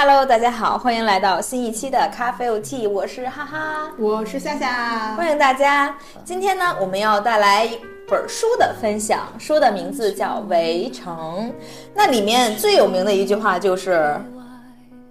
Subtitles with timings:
[0.00, 5.92] Hello，大家好，欢迎来到新一期的咖啡 OT，我是哈哈，我是夏夏，欢迎大家。
[6.24, 7.76] 今天呢，我们要带来一
[8.08, 11.50] 本书的分享，书的名字叫《围城》。
[11.96, 14.16] 那里面最有名的一句话就是：“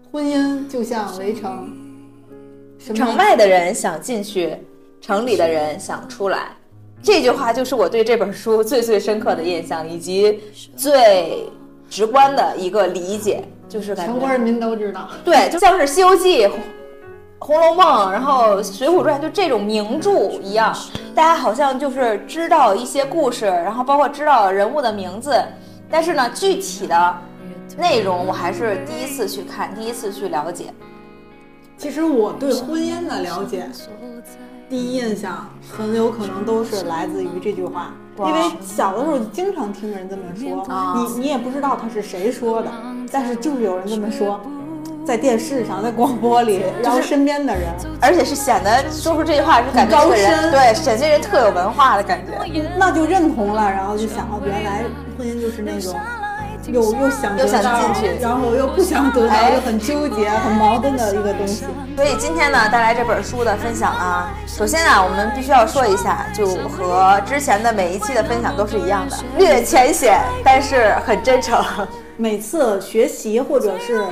[0.10, 1.70] 婚姻就像围城，
[2.96, 4.56] 城外的人想进去，
[5.02, 6.52] 城里的人想出来。”
[7.04, 10.40] 这句话就是我对这本书最最深刻的印象，以及
[10.78, 11.46] 最
[11.90, 13.44] 直观的一个理解。
[13.68, 16.46] 就是全国人民都知道，对，就像是《西游记》、
[17.40, 20.76] 《红楼梦》，然后《水浒传》，就这种名著一样，
[21.14, 25.34] 大家好像就是知道一些故事，然后包括知道人物的名字，
[25.90, 27.18] 但是呢，具体的
[27.78, 30.74] 内容我还是第一次去看，第一次去了解。
[31.78, 33.70] 其实我对婚姻的了解，
[34.70, 37.94] 第一印象很有可能都是来自于这句话。
[38.26, 40.66] 因为小的时候经常听人这么说，
[40.96, 42.72] 你你也不知道他是谁说的，
[43.12, 44.40] 但是就是有人这么说，
[45.06, 47.64] 在电视上，在广播里，然后身边的人，
[48.02, 52.34] 而且是显得说出这句话是感觉高深，对，显这人特有文化的感觉，
[52.78, 54.84] 那就认同了，然后就想到原来
[55.18, 55.94] 婚姻就是那种。
[56.68, 61.66] 又又想又想进去，然后又不想得到，又很纠结、 很矛盾的一个东西。
[61.96, 71.64] 所以今天呢，带来这本书的分享呢，首先啊，我们必须要说一下，就和之前的每一期的分享都是一样的，略浅显，但是很真诚。
[72.20, 74.08] 每次学习或者是嗯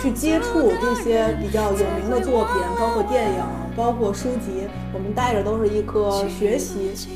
[0.00, 3.42] 去接触这些比较有名的作品，包括电影。
[3.76, 7.12] 包括书籍，我们带着都是一颗学习心。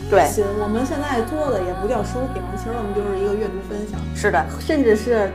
[0.61, 3.99] 我们现在做的也不叫书评，其实我们就是一个阅读分享。
[4.15, 5.31] 是的，甚至是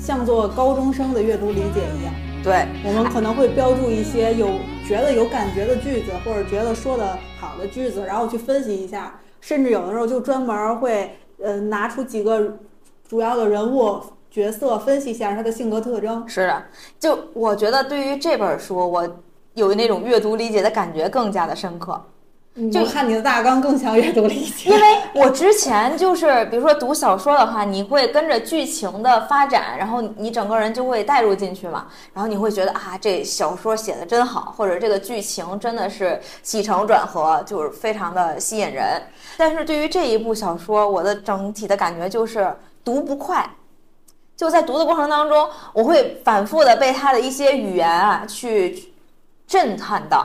[0.00, 2.14] 像做高中生的阅读理解一样。
[2.42, 4.48] 对，我们可能会标注一些有
[4.88, 9.20] 觉得有感觉的句子，或者觉得说的好的句子，然后去分析一下。
[9.42, 12.56] 甚至有的时候就专门会呃拿出几个
[13.06, 14.00] 主要的人物
[14.34, 16.28] 角色，分析一下他的性格特征。
[16.28, 16.62] 是的，
[16.98, 19.08] 就我觉得对于这本书，我。
[19.54, 22.04] 有那种阅读理解的感觉更加的深刻，
[22.72, 24.68] 就看你的大纲更像阅读理解。
[24.68, 24.82] 因为
[25.14, 39.00] 我之前就是，比如说读小说的话，你会跟着剧情的发展，然后你整个人就会带入进去嘛，然后你会觉得啊，这小说写的真好，或者这个剧情真的是起承转合，就是非常的吸引人。
[39.36, 42.52] 但是对于这一部小说，我的整体的感觉就是
[42.84, 43.48] 读不快，
[44.36, 48.90] 就在读的过程当中，我会反复的被他的一些语言啊去。
[49.46, 50.24] 震撼到，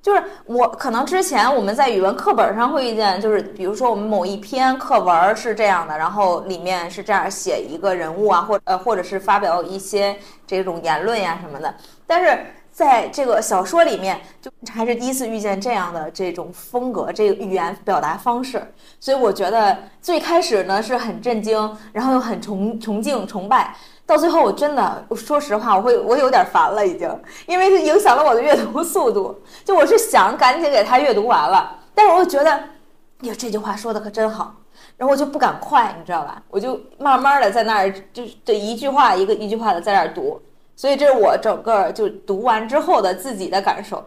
[0.00, 10.16] 就是我可能之前我们在语文课本上会遇见，就是比如说我们某一篇课文是这样的，然后里面是这样写一个人物啊，或呃或者是发表一些
[10.46, 11.74] 这种言论呀什么的。
[12.06, 12.46] 但是
[12.80, 18.72] 在这个小说里面，就还是第一次遇见这样的这种风格，这个语言表达方式。
[18.98, 23.76] 所以我觉得最开始呢是很震惊，然后又很崇崇敬崇拜。
[24.06, 27.06] 到最后，我真的，说实话，我会，我有点烦了，已经，
[27.46, 29.38] 因为是影响了我的阅读速度。
[29.62, 34.54] 就我是想赶紧给他阅读完了，但是我又觉得，呀，这句话说的可真好，
[34.96, 36.42] 然后我就不敢快，你知道吧？
[36.48, 40.40] 我就慢慢的在那儿，就这一句话一个一句话的在那儿读。
[40.80, 44.02] 所以这是我整个就读完之后的自己的感受。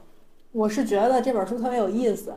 [0.52, 2.34] 我是觉得这本书特别有意思。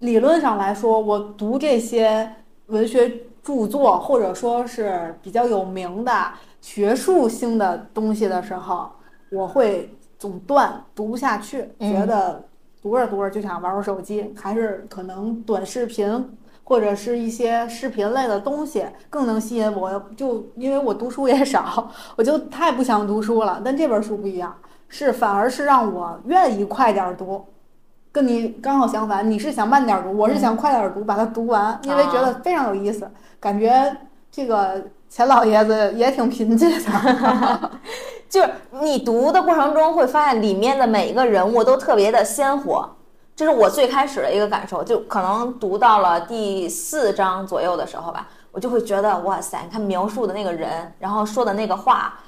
[0.00, 2.30] 理论上来说，我读这些
[2.66, 3.10] 文学
[3.42, 6.12] 著作，或者说是比较有名的。
[6.60, 8.90] 学术性的东西的时候，
[9.30, 12.44] 我会总断读不下去，觉得
[12.82, 16.38] 读着读着就想玩会手机，还是可能短视频
[16.70, 20.00] 或者是一些视频类的东西更能吸引我。
[20.16, 23.60] 就因为我读书也少，我就太不想读书了。
[23.64, 24.54] 但这本书不一样，
[24.88, 27.44] 是反而是让我愿意快点读，
[28.12, 29.28] 跟你刚好相反。
[29.28, 33.96] 你是想慢点读，我是想快点读，把它读完，因为觉得非常有意思，感觉
[34.30, 34.80] 这个。
[35.10, 37.70] 钱老爷子也挺贫瘠的，
[38.30, 38.48] 就是
[38.80, 42.88] 你读的过程中会发现里面的每一个人物都特别的鲜活，
[43.40, 44.84] 这是我最开始的一个感受。
[44.84, 52.18] 就可能读到了第四章左右的时候吧，我就会觉得哇塞，你看描述的那个人，然后说的那个话，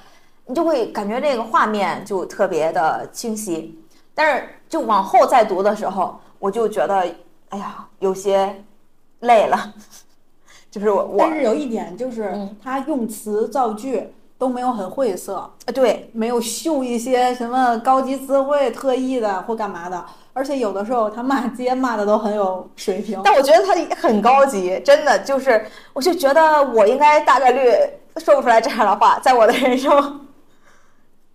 [0.47, 3.79] 你就会感觉这个画面就特别的清晰。
[4.15, 7.07] 但是就往后再读的时候，我就觉得
[7.49, 8.63] 哎呀，有些
[9.19, 9.71] 累了。
[10.71, 14.11] 就是我，但是有一点就是，他用词造句
[14.43, 20.03] 都没有很晦涩啊，对，没有秀一些什么高级词汇，特意的或干嘛的，
[20.33, 23.21] 而且有的时候他骂街骂的都很有水平。
[23.23, 27.71] 但我觉得他很高级，真的就是，我就觉得我应该大概率
[28.17, 30.19] 说不出来这样的话，在我的人生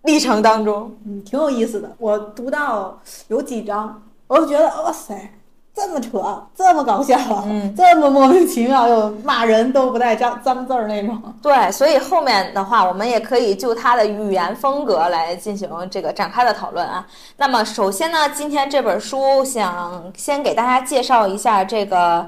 [0.03, 1.91] 历程当中，嗯，挺有意思的。
[1.97, 5.33] 我读到有几章，我就觉得哇塞。
[5.79, 11.17] 这么扯，这么搞笑，嗯，这么莫名其妙又骂人都不带脏脏字儿那种。
[11.41, 17.07] 对，所以后面的话，我们也可以就他的语言风格来进行这个展开的讨论啊。
[17.37, 22.27] 那么首先呢，今天这本书想先给大家介绍一下这个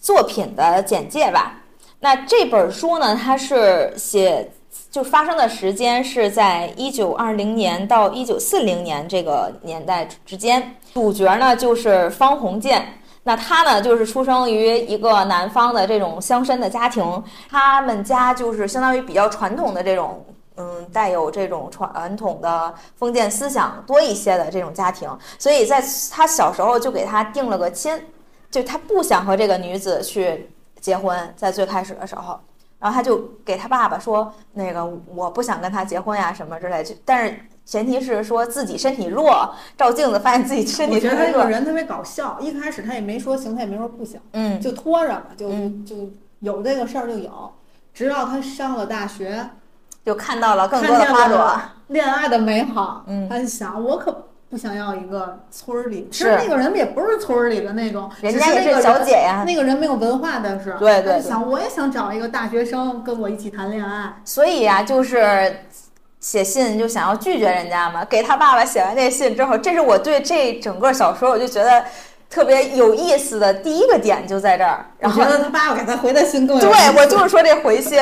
[0.00, 1.54] 作品的简介吧。
[1.98, 4.48] 那这本书呢，它是写
[4.92, 10.76] 就发生的时间是在一九二零年到一九四零年这个年代之间。
[10.94, 12.86] 主角呢就是方鸿渐，
[13.22, 20.22] 那他呢就是出生于一个南方的这种乡绅的家庭，他们家就是相当于比较传统的这种，
[20.56, 25.08] 嗯，带有这种传统的封建思想多一些的这种家庭，
[25.38, 27.98] 所以在他小时候就给他定了个亲，
[28.50, 32.38] 就他不想和这个女子去结婚，在最开始的时候，
[32.78, 34.84] 然后他就给他爸爸说，那个
[35.14, 37.40] 我不想跟他结婚呀什么之类，就但是。
[37.64, 41.00] 前提是说自己身体弱，照镜子发现自己身体弱。
[41.00, 45.48] 我觉得他这个人特别搞笑，一开始他也没说行，他也没说不行，嗯，就拖着嘛，就
[45.86, 46.10] 就
[46.40, 47.52] 有这个事儿就有，
[47.94, 49.48] 直到他上了大学，
[50.04, 53.04] 就看到了更多的花朵，恋爱的美好。
[53.06, 59.44] 嗯，他就想，我可不想要一个村儿里，其实那个人也不是村儿里的那种，人家也是小姐呀。
[59.46, 61.20] 那个人没有文化但是，对对。
[61.22, 64.14] 想，我也想找一个大学生跟我一起谈恋爱。
[64.24, 65.56] 所以呀，就是。
[66.22, 68.04] 写信就想要拒绝人家嘛？
[68.04, 71.84] 给他爸爸写完这信之后，这是我对这整个小说我就觉得
[72.30, 74.86] 特别有意思的第一个点就在这儿。
[74.98, 77.98] 然后他爸爸给他回的信更有对我就是说这回信，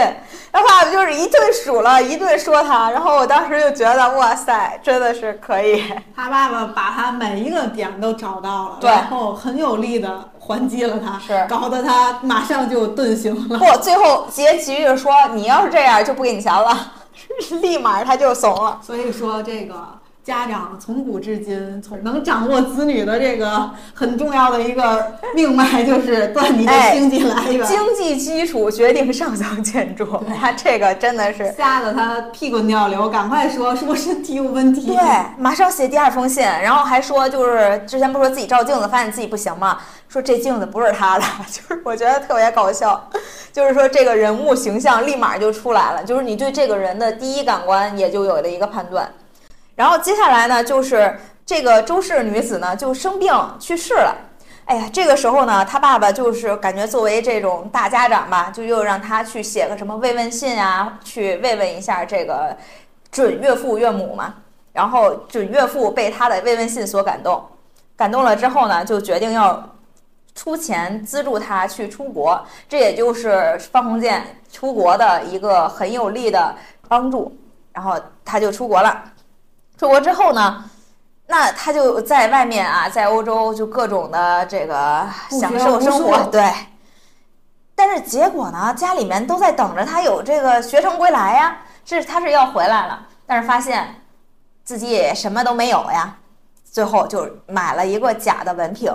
[0.52, 5.82] 他爸爸就是一顿数了一顿说他，然后我当时就觉得哇塞，真的是可以。
[6.14, 13.58] 他爸爸把他每一个点都找到了，然后很有力的还击了他，是搞得他马上就顿醒了。
[13.58, 16.92] 不，最后结局就说你要是这样就不给你钱了。
[17.60, 19.74] 立马他就怂了，所以说这个
[20.22, 27.66] 家长从古至今，从能掌握子女的这个很重要的一个命脉，就是断你的经济来源。
[27.66, 30.06] 经济基础决定上层建筑，
[30.38, 34.88] 他这个真的是吓得他屁滚尿流，赶快说说身体有问题。
[34.88, 34.98] 对，
[35.38, 39.78] 马上写第二封信，然后还说就是之前不是说自己照镜子发现自己不行吗？
[40.08, 43.08] 说这镜子不是他的， 就是我觉得特别搞笑。
[43.52, 49.10] 就是说，这个人物形象立马就出来了，就是你对这个人的第一感官也就有了一个判断。
[49.74, 54.16] 然后接下来呢，就是这个周氏女子呢就生病去世了。
[54.66, 62.56] 哎呀，这个时候呢，他爸爸就是感觉作为这种大家长吧，就又让他去写个什么慰问信啊，去慰问一下这个
[63.10, 64.34] 准岳父岳母嘛。
[64.72, 67.44] 然后准岳父被他的慰问信所感动，
[67.96, 69.62] 感动了之后呢，就决定要。
[70.32, 76.54] 出钱资助他去出国，这也就是方鸿渐出国的一个很有力的
[76.88, 77.36] 帮助。
[77.72, 79.04] 然后他就出国了。
[79.80, 80.62] 出国之后呢，
[81.26, 86.22] 那他就在外面啊，在欧洲就各种的这个享受生活。
[86.24, 86.52] 对。
[87.74, 91.56] 但是结果呢，家里面都在等着他有这个学成归来呀，
[91.86, 94.02] 是他是要回来了，但是发现
[94.64, 96.14] 自己也什么都没有呀，
[96.70, 98.94] 最后就买了一个假的文凭。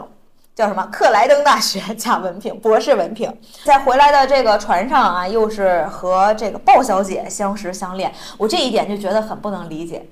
[0.54, 0.88] 叫什么？
[0.92, 3.36] 克莱登大学 假文凭，博士文凭。
[3.64, 8.14] 在回来的这个船上啊，又是和这个鲍小姐相识相恋。
[8.38, 10.08] 我这一点就觉得很不能理解，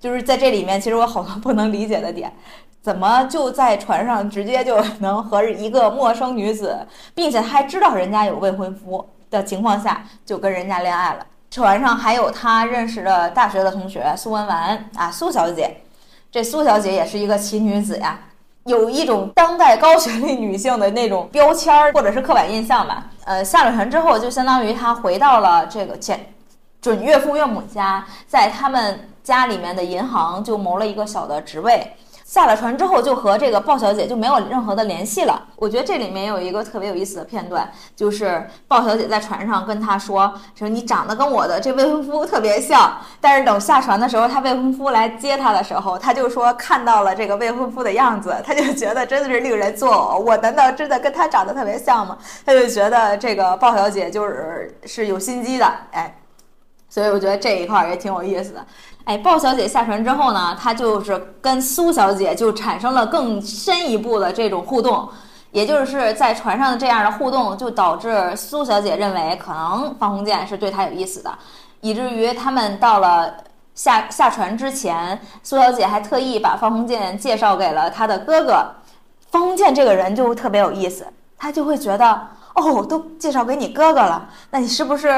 [0.00, 2.32] 就是在这里面，其实我好多不能理解的点，
[2.80, 6.78] 怎么就在船上直接就能和一个陌生女子，
[7.14, 11.26] 并且还知道人家有未婚夫的情况下，就跟人家恋爱了？
[11.50, 15.82] 船上还有他认识的大学的同学苏文纨啊，苏小姐。
[16.30, 18.18] 这苏小姐也是一个奇女子呀。
[18.66, 23.06] 有一种当代高学历女性的那种标签儿，或者是刻板印象吧。
[23.24, 26.20] 呃，下了船之后，就相当于她回到了这个前
[26.82, 31.86] 准岳父岳母家，在他们家里面的银行就谋了一个小的职位。
[32.24, 35.46] 下了船之后，就和这个鲍小姐就没有任何的联系了。
[35.56, 50.18] 我觉得这里面有一个特别有意思的片段，就是鲍小姐在船上跟他说：“说你长得跟我的这未婚夫特别像。”但是等下船的时候，他未婚夫来接他的时候，他就说看到了这个未婚夫的样子，他就觉得真的是令人作呕。
[50.18, 52.16] 我难道真的跟他长得特别像吗？
[52.46, 56.14] 他就觉得这个鲍小姐就是是有心机的，哎，
[56.90, 58.66] 所以我觉得这一块也挺有意思的。
[59.08, 65.08] 哎，鲍小姐下船之后呢，她就是跟苏小姐就产生了更深一步的这种互动，
[65.50, 71.38] 也就是在船上的这样的互动，就导致苏小姐认为可能方鸿渐是对她有意思的，
[71.80, 73.32] 以至于他们到了
[73.74, 78.62] 下下船之前，苏小姐还特意把方鸿渐介绍给了她的哥哥。
[79.30, 81.06] 方鸿渐这个人就特别有意思，
[81.38, 85.08] 他就会觉得哦，都介绍给你哥哥了，那你是不是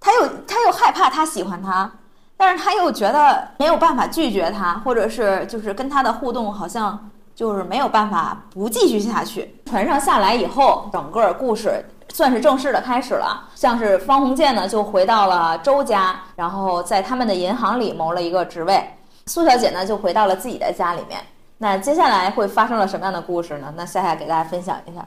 [0.00, 1.92] 他又他又害怕他喜欢他？
[2.36, 9.54] 但是他又觉得没有办法拒绝他，或者是就是跟他的互动好像就是没有办法不继续下去。
[9.64, 13.48] 船上下来以后，整个故事算是正式的开始了。
[13.54, 18.82] 像是方鸿渐呢，就回到了周家，然后在他们的银行里谋了一个职位。
[19.26, 21.20] 苏小姐呢，就回到了自己的家里面。
[21.58, 23.72] 那接下来会发生了什么样的故事呢？
[23.76, 25.06] 那夏夏给大家分享一下。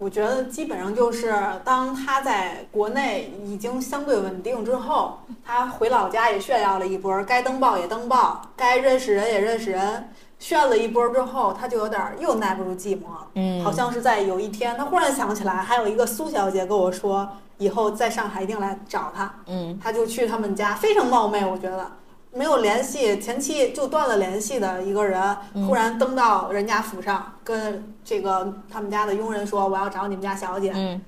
[0.00, 1.30] 我觉得基本上就是
[1.62, 13.26] 当他在国内已经相对稳定之后，他回老家也炫耀了一波，该登报也登报，该认识人也认识人，炫了一波之后，他就有点又耐不住寂寞了。
[13.34, 17.28] 嗯好像是在有一天，他忽然想起来，还有一个苏小姐跟我说，
[17.58, 19.30] 以后在上海一定来找他。
[19.48, 21.86] 嗯他就去他们家，非常冒昧，我觉得
[22.32, 30.72] 没有联系，前期就断了联系的一个人，嗯忽然登到人家府上，跟这个他们家的佣人说：“我要找你们家小姐。
[30.74, 31.00] 嗯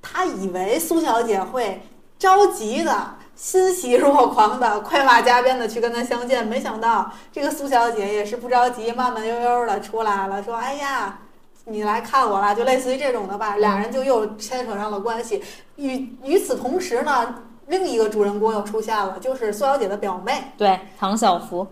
[0.00, 1.80] 他以为苏小姐会
[2.18, 11.18] 着急的、欣喜若狂的、快马加鞭的去跟他相见，没想到这个苏小姐也是不着急，慢慢悠悠的出来了，说：“哎呀。”
[11.64, 15.40] 你来看我了，就类似于这种的吧，俩人就又牵扯上了关系。
[15.76, 17.36] 与与此同时呢，
[17.72, 21.66] 另一个主人公又出现了，就是苏小姐的表妹对，唐小福。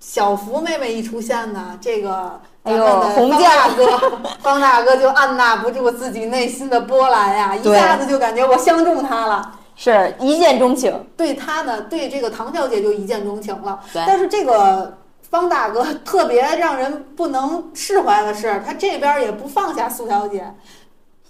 [0.00, 9.52] 小福妹妹一出现呢，这个咱们的方大哥， 方大哥就按捺不住自己内心的波澜呀，一下子就感觉我相中他了。
[9.74, 11.06] 是一见钟情。
[11.18, 13.78] 对他呢，对这个唐小姐就一见钟情了。
[13.92, 14.96] 对但是这个
[15.28, 20.50] 方大哥特别让人不能释怀的是，他这边也不放下苏小姐，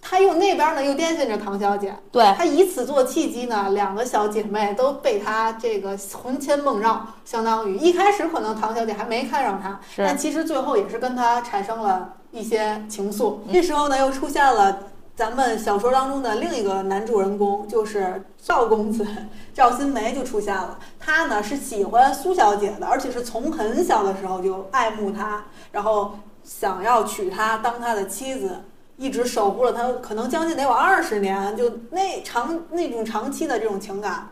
[0.09, 1.93] 他又那边呢又惦记着唐小姐。
[2.13, 13.39] 对，他以此做契机呢，两个小姐妹都被他这个魂牵梦绕，相当于一开始可能唐小姐还没看上他，但其实最后也是跟他产生了一些情愫。
[13.47, 14.79] 嗯这时候呢，又出现了
[15.17, 19.05] 咱们小说当中的另一个男主人公，就是赵公子
[19.53, 20.79] 赵新梅就出现了。
[21.01, 26.13] 他呢是喜欢苏小姐的，而且是从很小的时候就爱慕她，然后
[26.45, 28.63] 想要娶她当他的妻子。
[28.97, 34.29] 一直守护了他，可能将近得有二十年，就那长那种长期的这种情感。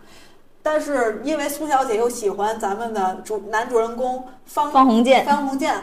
[0.62, 5.24] 但是因为苏小姐又喜欢咱们的主男主人公方方鸿渐。
[5.26, 5.74] 方鸿渐，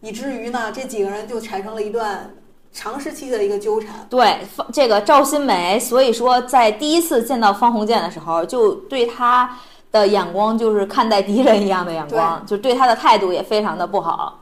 [0.00, 2.30] 以至于呢这几个人就产生了一段
[2.70, 4.06] 长时期的一个纠缠。
[4.10, 9.56] 对，方这个赵新梅，所以说在第一次见到方鸿渐的时候，就对他
[9.90, 14.40] 的眼光就是看待敌人一样的眼光，就对他的态度也非常的不好。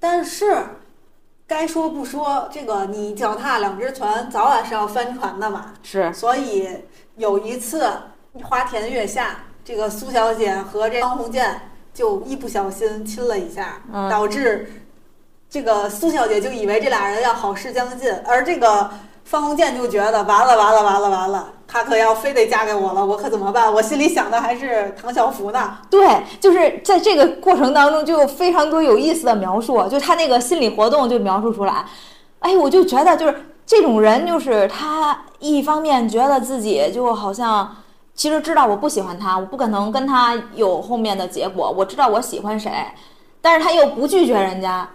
[0.00, 0.64] 但是
[1.46, 5.72] 该说不说，这个你脚踏两只船，早晚是要翻船的嘛。
[5.82, 6.68] 是，所以
[7.16, 7.90] 有一次
[8.42, 11.60] 花田月下，这个苏小姐和这方鸿渐
[11.92, 14.70] 就一不小心亲了一下，嗯导致
[15.50, 18.90] 这个苏小姐就以为这俩人要好事将近，而这个
[19.24, 23.72] 方鸿渐就觉得完了完了完了完了，她可要非得嫁给我了，我可怎么办？
[23.72, 25.78] 我心里想的还是唐小福呢。
[25.90, 31.84] 对，就是在这个过程当中就有非常多有意思的描述，就他那个心理活动就描述出来。
[32.40, 37.74] 哎，我就觉得就是这种人，就是他一方面觉得自己就好像
[38.14, 42.70] 其实知道我不喜欢他，我不可能跟他有后面的结果，我知道我喜欢谁，
[43.40, 44.86] 但是他又不拒绝人家，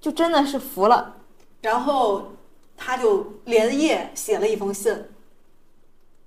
[0.00, 1.14] 就真的是服了。
[1.62, 2.22] 然后
[2.82, 5.04] 他就连夜写了一封信，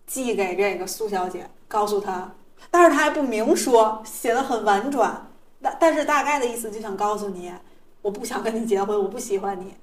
[0.05, 2.31] 寄给这个苏小姐，告诉她，
[2.69, 7.51] 但是他还不明说，写的很婉转，但但是大概的意思就想告诉你，
[8.03, 9.73] 我不想跟你结婚，我不喜欢你。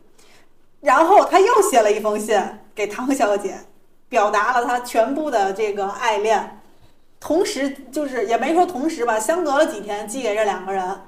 [0.81, 2.41] 然后他又写了一封信
[2.73, 3.59] 给唐小姐，
[4.09, 6.63] 表达了他全部的这个爱恋，
[7.19, 11.01] 同时就是也没说同时吧，相隔了几天寄给这两个人，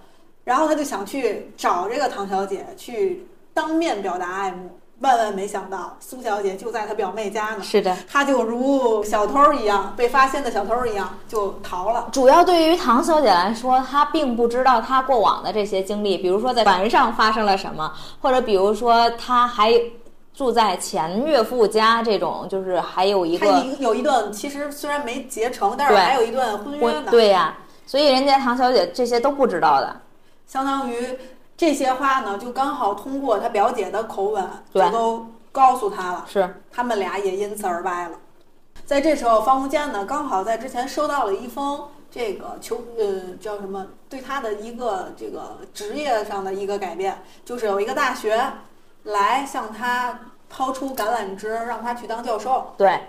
[0.42, 4.69] 然后他就想去找这个唐小姐去当面表达爱慕，
[5.02, 12.09] 万万没想到苏小姐就在她表妹家呢，是的，她就如小偷一样被发现的小偷一样就逃了。
[12.12, 19.73] 主要对于唐小姐来说，她并不知道她过往的这些经历，比如说在船上发生了什么，或者比如说她还
[20.32, 23.47] 住在前岳父家这种，就是还有一个
[23.80, 27.11] 有一段其实虽然没结成，但是还有一段婚约，呢。
[27.11, 27.54] 对呀、
[27.87, 29.97] 所以人家唐小姐这些都不知道的。
[30.47, 31.18] 相当于
[31.62, 36.25] 这些话呢，就刚好通过他表姐的口吻，对就都告诉他了。
[36.26, 38.19] 是，他们俩也因此而掰了。
[38.85, 48.42] 在这时候，方鸿渐呢，刚好在之前收到了一封这个求呃叫什么，对他的一个这个职业上的一个改变，就是有一个大学
[49.04, 50.19] 来向他
[50.50, 52.75] 抛出橄榄枝，让他去当教授。
[52.76, 53.00] 对，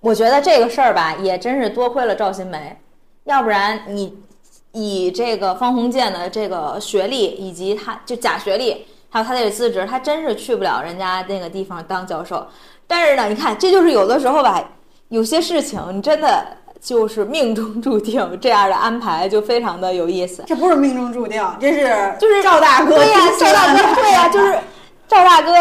[0.00, 2.78] 我觉得这个事儿吧，也真是多亏了赵新梅，
[3.24, 4.22] 要不然你
[4.74, 12.44] 以这个方鸿渐的这个学历以及他就假学历，还有他这个资质，他真是去不了人家那个地方当教授。
[12.86, 14.62] 但是呢，你看，这就是有的时候吧，
[15.08, 16.44] 有些事情你真的
[16.80, 20.42] 就是命中注定，这样的安排就非常的有意思。
[20.46, 21.88] 这不是命中注定，这是
[22.20, 24.58] 就是赵大哥对呀、赵大哥，对呀、就是
[25.06, 25.52] 赵大哥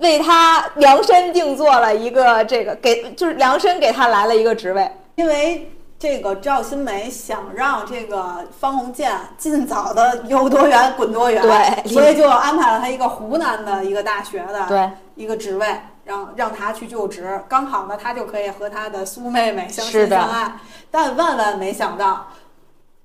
[0.00, 4.86] 为他量身定做了一个这个给，就是量身给他来了一个职位。
[5.16, 5.70] 因为
[6.04, 20.52] 这个赵新梅想让这个方鸿渐尽早的游多远滚多远，对所以就安排了他一个湖南的一个大学的对一个职位，让让他去就职，刚好呢，他就可以和他的苏妹妹相亲相爱。
[20.90, 22.26] 但万万没想到，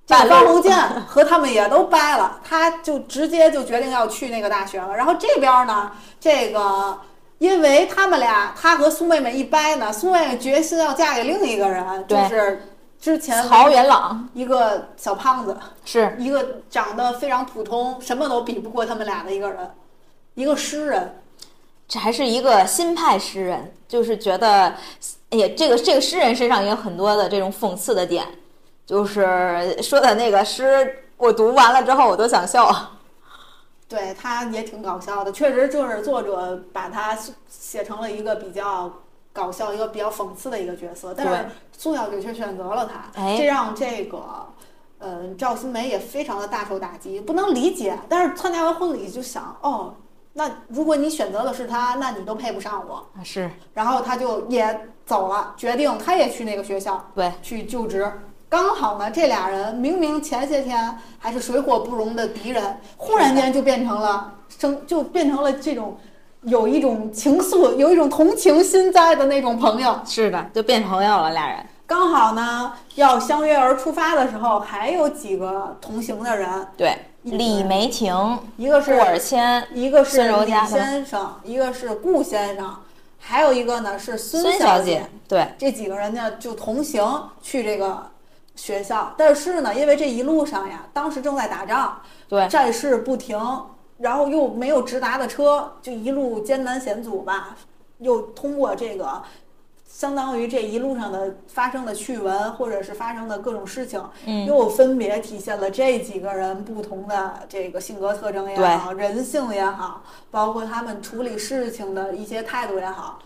[0.06, 0.78] 这个方鸿渐
[1.08, 4.94] 和他们也都掰了，他就直接就决定要去那个大学了。
[4.94, 5.90] 然后这边呢，
[6.20, 7.00] 这个
[7.38, 12.69] 因为他们俩，他和苏妹妹一掰呢，苏妹妹决心要嫁给另一个人，就是
[13.00, 19.72] 之前曹元朗一个小胖子，是一个长得非常普通，什么都比不过他们俩的一个人，
[20.36, 21.22] 一个诗人。
[21.88, 24.76] 这还是一个新派诗人，就是觉得，
[25.32, 28.28] 哎呀，这个这个诗人身上也有很多的这种讽刺的点，
[28.86, 32.70] 就是说的那个诗，我读完了之后我都想笑。
[33.90, 37.18] 对他也挺搞笑的，确实就是作者把他
[37.50, 38.92] 写成了一个比较
[39.32, 41.46] 搞笑、一个比较讽刺的一个角色，但是
[41.78, 44.48] 苏小姐却选择了他，哎这让这个
[44.98, 47.98] 呃赵新梅也非常的大受打击，不能理解。
[48.10, 49.94] 但是参加完婚礼就想，哦，
[50.34, 53.08] 那如果你选择的是他，那你都配不上我。
[53.24, 58.12] 是然后他就也走了，决定他也去那个学校对，去就职。
[58.50, 65.96] 刚好呢，这俩人明明前些天还是水火不容的敌人，忽然间就变成了生，就变成了这种
[66.44, 70.00] 有一种情愫、有一种同情心在的那种朋友。
[70.06, 71.66] 是的，就变朋友了，俩人。
[71.86, 82.76] 刚好呢，要相约而出发的时候，还有几个同行的人，对，李梅婷、一个是顾尔谦、一个是孙柔李嘉先生，一个是顾先生，
[83.18, 87.04] 还有一个呢是孙孙小姐，对，这几个人呢就同行
[87.42, 88.06] 去这个
[88.56, 93.36] 学校，但是呢，因为这一路上呀，当时正在打仗，对，战事不停，
[94.00, 97.56] 然后又没有直达的车，就一路艰难险阻吧，
[98.00, 99.22] 又通过这个。
[99.92, 113.20] 相当于这一路上的发生的趣闻，或者是发生的各种事情，嗯，又分别体现了这几个人不同的这个性格特征也好，人性也好，包括他们处理事情的一些态度也好。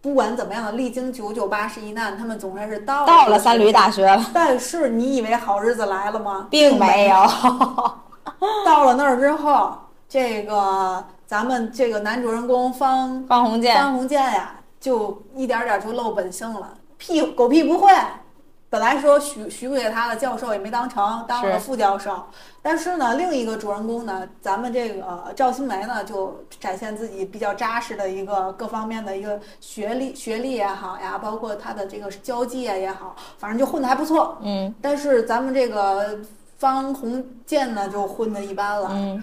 [0.00, 6.46] 不管怎么样，历经九九八十一难，他们总算是到到了三驴大学了，但是你以为好日子来了吗？
[6.50, 7.16] 并没有。
[8.64, 9.76] 到了那儿之后，
[10.08, 17.92] 这个咱们这个男主人公方方鸿渐，方鸿渐呀，就一点点就露本性了，屁狗屁不会。
[18.70, 22.24] 本来说许许给他的教授也没当成，当了是副教授。
[22.60, 34.36] 但是呢，另一个主人公呢，咱们这个赵新梅呢，就展现自己比较扎实的一个各方面的一个学历学历也好呀，包括他的这个交际啊也好，反正就混得还不错。
[34.42, 36.18] 嗯但是咱们这个
[36.56, 38.88] 方鸿渐呢，就混的一般了。
[38.92, 39.22] 嗯，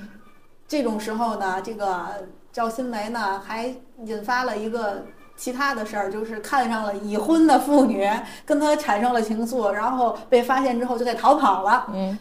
[0.67, 2.05] 这种时候呢，这个
[2.51, 3.73] 赵新梅呢还
[4.05, 5.03] 引发了一个
[5.35, 8.07] 其他的事儿，就是看上了已婚的妇女，
[8.45, 11.87] 跟他产生了情愫，然后被发现之后就得逃跑了。
[11.93, 12.17] 嗯，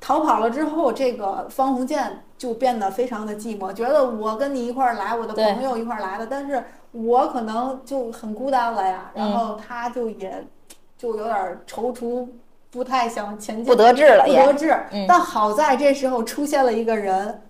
[0.00, 6.62] 逃跑了之后，这个方鸿渐就变得非常的寂寞，觉得我跟你一块儿来，我的朋友一块儿来的，但是
[6.92, 9.10] 我可能就很孤单了呀。
[9.14, 10.46] 嗯然后他就也
[10.98, 12.28] 就有点踌躇，
[12.72, 14.40] 不太想前进，不得志了也。
[14.40, 14.76] 不得志。
[14.90, 17.42] 嗯但好在这时候出现了一个人，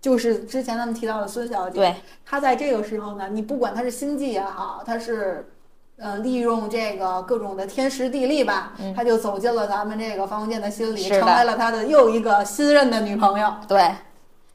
[0.00, 1.76] 就是之前咱们提到的孙小姐。
[1.76, 5.48] 对，她在这个时候呢，你不管她是心计也好，她是。
[5.98, 13.50] 呃，利用这个各种的天时地利吧，嗯她就走进了咱们这个方鸿渐的心里，成为了他的又一个新任的女朋友。
[13.66, 13.90] 对，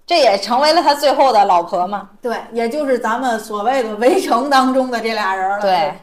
[0.05, 2.11] 这也成为了他最后的老婆嘛。
[2.21, 5.59] 对，也就是咱们所谓的围城当中的这俩人了。
[5.61, 5.95] 对，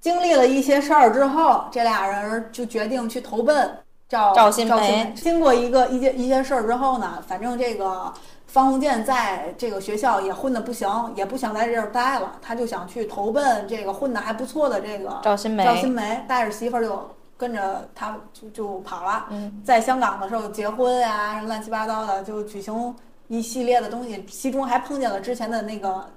[0.00, 4.68] 经历了一些事儿之后，这俩人就决定去投奔赵赵新。
[5.14, 8.12] 经过一个一些一些事儿之后呢，反正这个
[8.46, 19.26] 方鸿渐在这个学校也混的不行，也不想在这儿待了，他就想去投奔这个混的还不错的这个赵新梅，赵新梅，带着媳妇儿就跟着他就就跑了。
[19.30, 22.94] 嗯，在香港的时候结婚呀、乱七八糟的，就举行
[23.26, 26.08] 一系列的东西，其中还碰见了之前的那个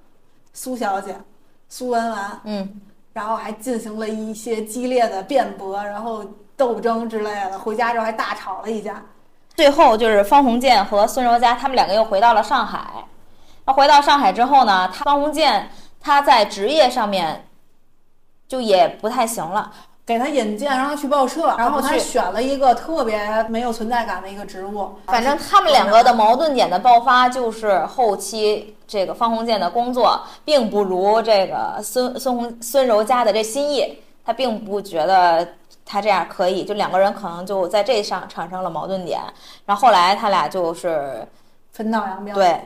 [0.53, 1.15] 苏小姐
[1.67, 2.81] 苏文纨，嗯，
[3.13, 7.59] 然后还进行了一些激烈的辩驳，然后斗争之类的。
[7.59, 9.03] 回家之后还大吵了一架。
[9.55, 13.05] 最后就是方鸿渐和孙柔嘉他们两个又回到了上海。
[13.65, 15.69] 那回到上海之后呢，方鸿渐
[15.99, 17.47] 他在职业上面
[18.47, 19.71] 就也不太行了。
[20.11, 24.89] 给他引荐，让他去报社，然后他选了一个特别没有存在感的一个职务。
[25.07, 35.47] 反正他们两个的矛盾点的爆发，就是后期这个方鸿渐的工作并不如这个孙孙红孙柔嘉的这心意，他并不觉得
[35.85, 39.21] 他这样可以，就两个人可能就在这上产生了矛盾点，
[39.65, 41.25] 然后后来他俩就是
[41.71, 42.35] 分道扬镳。
[42.35, 42.59] 对，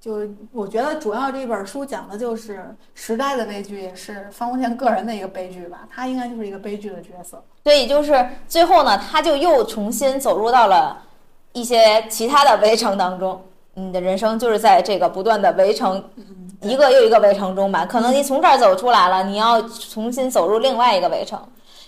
[0.00, 0.20] 就
[0.52, 5.88] 我觉得主要这本书讲的就是时代的悲剧，也是方鸿渐个人的一个悲剧吧。
[5.90, 7.42] 他应该就是一个悲剧的角色。
[7.64, 10.96] 所以就是最后呢，他就又重新走入到了
[11.52, 13.40] 一些其他的围城当中。
[13.74, 16.02] 你的人生就是在这个不断的围城，
[16.62, 17.86] 一个又一个围城中吧。
[17.86, 21.40] 可能你从这儿走出来了，你要重新走入另外一个围城。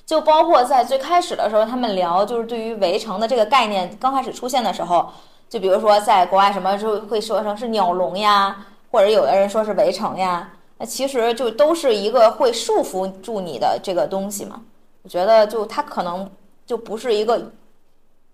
[0.06, 5.08] 就包括在最开始的时候，他们聊就是对于围城的这个概念刚开始出现的时候，
[5.50, 14.62] 就比如说在国外什么就会说成是鸟笼呀，或者有的人说是围城呀，那其实就都是一个会束缚住你的这个东西嘛。
[15.02, 16.30] 我觉得就它可能
[16.64, 17.50] 就不是一个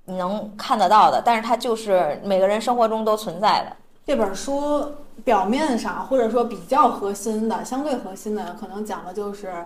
[0.05, 3.75] 你能看得到的，但是它就是每个人生活中都存在的。
[4.07, 4.87] 这本书
[5.25, 9.65] 表面上或者说比较核心的、相对核心的，可能讲的就是，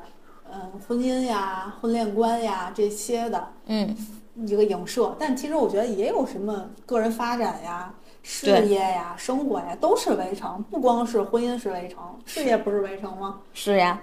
[0.51, 3.95] 嗯，婚姻呀、婚恋观呀这些的嗯，
[4.35, 5.15] 一个影射。
[5.19, 13.41] 但其实我觉得也有什么个人发展呀、事业呀、生活呀，都是围城，不光是婚姻是围城，事业不是围城吗？
[13.53, 14.01] 是呀，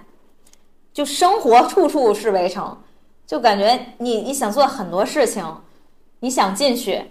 [0.92, 2.76] 就生活处处是围城，
[3.26, 5.44] 就感觉你你想做很多事情，
[6.20, 7.04] 你想进去，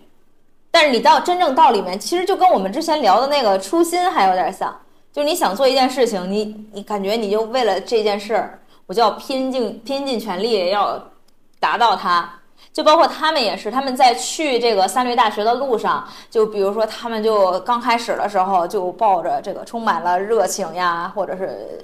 [0.69, 4.77] 但是你到真正到里面，其实就跟我们之前聊的那个初心还有点像，
[5.11, 11.01] 就是你想做一件事情，你你感觉你就为了这件事儿，我就要拼尽拼尽全力要
[11.59, 12.33] 达到它。
[12.77, 21.83] 就包括他们也是，他们在去这个三律大学的路上，就比如说他们就刚开始的时候就抱着这个充满了热情呀，或者是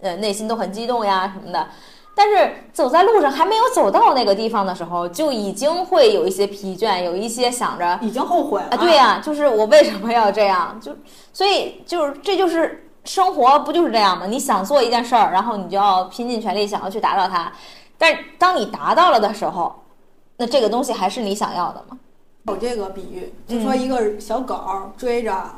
[0.00, 1.68] 呃内心都很激动呀什么的，
[2.16, 8.70] 但是走在路上还没有走到那个地方的时候，就已经会有一些疲倦，有一些想着已经后悔了。
[8.72, 10.76] 啊，对呀、就是我为什么要这样？
[10.80, 10.90] 就
[11.32, 14.26] 所以就是这就是生活不就是这样吗？
[14.26, 17.52] 你想做一件事儿，然后你就要拼尽全力想要去达到它，
[17.96, 19.72] 但是当你达到了的时候，
[20.36, 21.98] 那这个东西还是你想要的吗？
[22.48, 25.50] 有这个比喻，就说一个小狗儿追着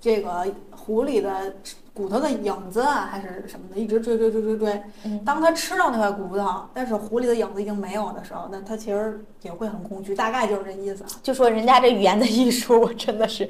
[0.00, 1.54] 这个狐狸的
[1.94, 4.82] 骨头的影子啊，还是什么的，一直追追追追追。
[5.04, 11.10] 嗯当它吃到那块骨头，但是狐狸的影子已经没有的时候，那它其实也会很空虚，大概就是这意思啊。
[11.22, 13.48] 就说人家这语言的艺术，我真的是。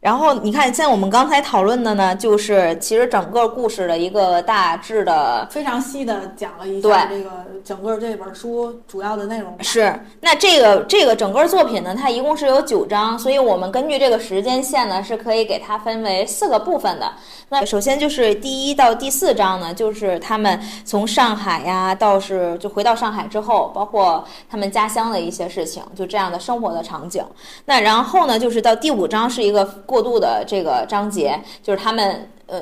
[0.00, 7.30] 然后你看，像我们刚才讨论的呢，就是其实整个故事的一个大致的非常细的讲了一对下这个
[7.62, 9.54] 整个这本书主要的内容。
[9.60, 17.12] 是，那这个这个整个作品呢，它一共是有九章，所以我们根据这个时间线呢，是可以给它分为四个部分的。
[17.50, 27.22] 那首先就是第一到第四章呢，就是他们从上海呀到是就回到上海之后，包括他们家乡的一些事情，就这样的生活的场景。
[27.66, 32.60] 那然后呢，就是到第五章是一个过渡的这个章节，就是他们呃，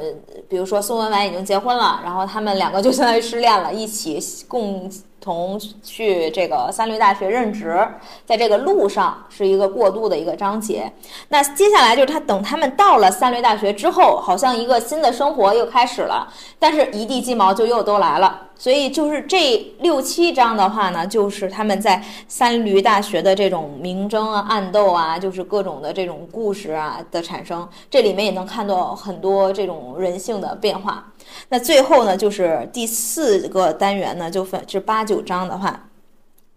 [0.48, 4.90] 比如说宋文婉已经结婚了，然后他们两个就相当于失恋了，一起共
[5.28, 7.86] 从去这个三律大学任职，
[8.24, 10.90] 在这个路上是一个过渡的一个章节。
[11.28, 16.26] 那接下来就是他等他们到了三律大学之后，好像一个新的生活又开始了，
[16.58, 18.46] 但是一地鸡毛就又都来了。
[18.56, 31.04] 所以就是这六七章的话呢，就是他们在三驴大学的这种明争啊、暗斗啊，就是各种的这种故事啊的产生，这里面也能看到很多这种人性的变化。
[31.48, 35.88] 那最后呢，就是第四个单元呢，就分这八九章的话，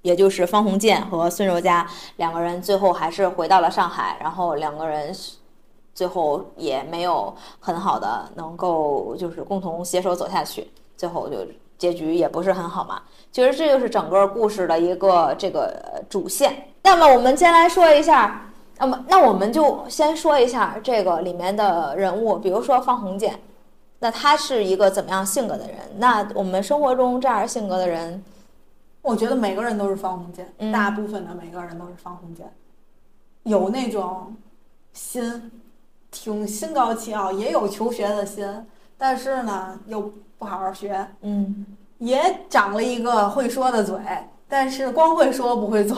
[0.01, 5.15] 也就是方鸿渐和孙柔嘉两个人最后还是回到了上海，然后两个人
[5.93, 11.37] 最后也没有很好的能够就是共同携手走下去，最后就
[11.77, 13.01] 结局也不是很好嘛。
[13.31, 16.67] 其实这就是整个故事的一个这个主线。
[16.83, 23.39] 那么我们先来说一下，那么那我们就先说一下这个里面的人物，比如说方鸿渐。
[24.03, 25.77] 那他是一个怎么样性格的人？
[25.97, 28.23] 那我们生活中这样性格的人，
[29.03, 32.51] 我觉得每个人都是方鸿渐，嗯大部分的每个人都是方鸿渐，
[33.43, 34.35] 有那种
[34.91, 35.51] 心，
[36.09, 38.43] 挺心高气傲，也有求学的心，
[38.97, 41.63] 但是呢又不好好学，嗯，
[41.99, 43.99] 也长了一个会说的嘴，
[44.49, 45.95] 但是光会说不会做，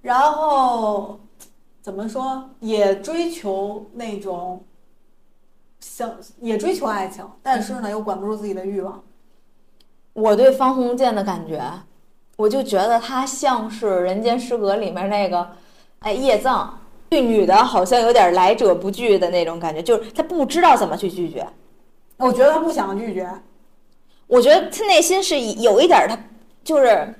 [0.00, 1.20] 然后
[1.82, 4.64] 怎么说也追求那种。
[5.80, 6.10] 想
[6.40, 9.02] 也追求爱情，但是呢，又管不住自己的欲望。
[10.12, 11.62] 我对方鸿渐的感觉，
[12.36, 15.48] 我就觉得他像是《人间失格》里面那个，
[16.00, 16.76] 哎，叶藏
[17.08, 21.46] 对女的好像有点来者不拒的那种感觉，就是他不知道怎么去拒绝。
[22.16, 23.30] 我觉得他不想拒绝，
[24.26, 26.18] 我觉得他内心是有一点儿，他
[26.64, 27.14] 就是，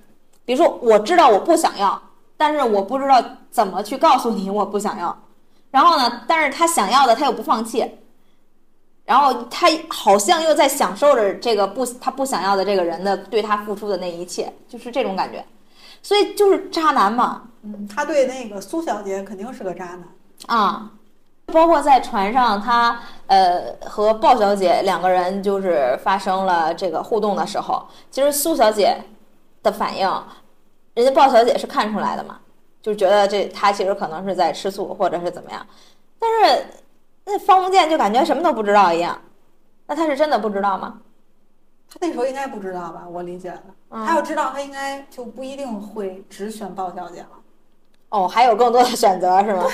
[0.45, 2.03] 比如说我知道我不想要，
[2.37, 5.17] 但是我不知道怎么去告诉你我不想要。
[5.71, 7.89] 然后呢，但是他想要的他又不放弃。
[9.09, 15.43] 然后他好像又在享受着这个不他不想要的这个人的对他付出的那一切，就是这种感觉。
[16.03, 20.05] 所以就是渣男嘛，嗯，他对那个苏小姐肯定是个渣男。
[20.47, 20.91] 啊，
[21.47, 28.95] 包括在船上，他呃和鲍小姐两个人就是发生了这个互动的时候，其实苏小姐
[29.63, 30.07] 的反应，
[30.93, 32.39] 人家鲍小姐是看出来的嘛，
[32.83, 35.67] 就觉得这他其实可能是在吃醋或者是怎么样，
[36.19, 36.67] 但是
[37.31, 39.21] 那方鸿渐就感觉什么都不知道一样，
[39.87, 40.99] 那他是真的不知道吗？
[41.91, 43.05] 他那时候应该不知道吧？
[43.07, 47.29] 我理解的，嗯他要知道，他应该就不一定会只选鲍小姐了。
[48.09, 49.65] 哦，还有更多的选择是吗？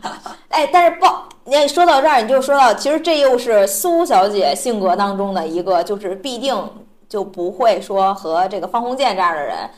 [0.48, 6.56] 哎，但是鲍，你说到这儿，你就说到，其实这又是苏小姐性格当中的一个，就是必定
[7.08, 9.68] 就不会说和这个方鸿渐这样的人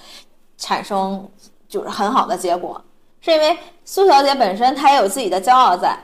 [0.56, 1.28] 产生
[1.68, 2.80] 就是很好的结果，
[3.20, 5.98] 是因为苏小姐本身她也有自己的骄傲在，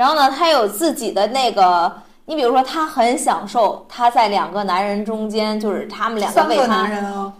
[0.00, 7.30] 然后呢，她有自己的那个，你比如说，她很享受她在两个男人中间，就是他们两个三个为她男人哦，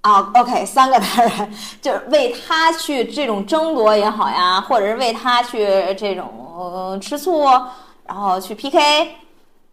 [0.00, 1.52] 啊，OK，三个男人
[1.82, 5.66] 就是为他去这种争夺也好呀，或者是为他去
[5.98, 7.44] 这种、呃、吃醋，
[8.06, 9.14] 然后去 PK，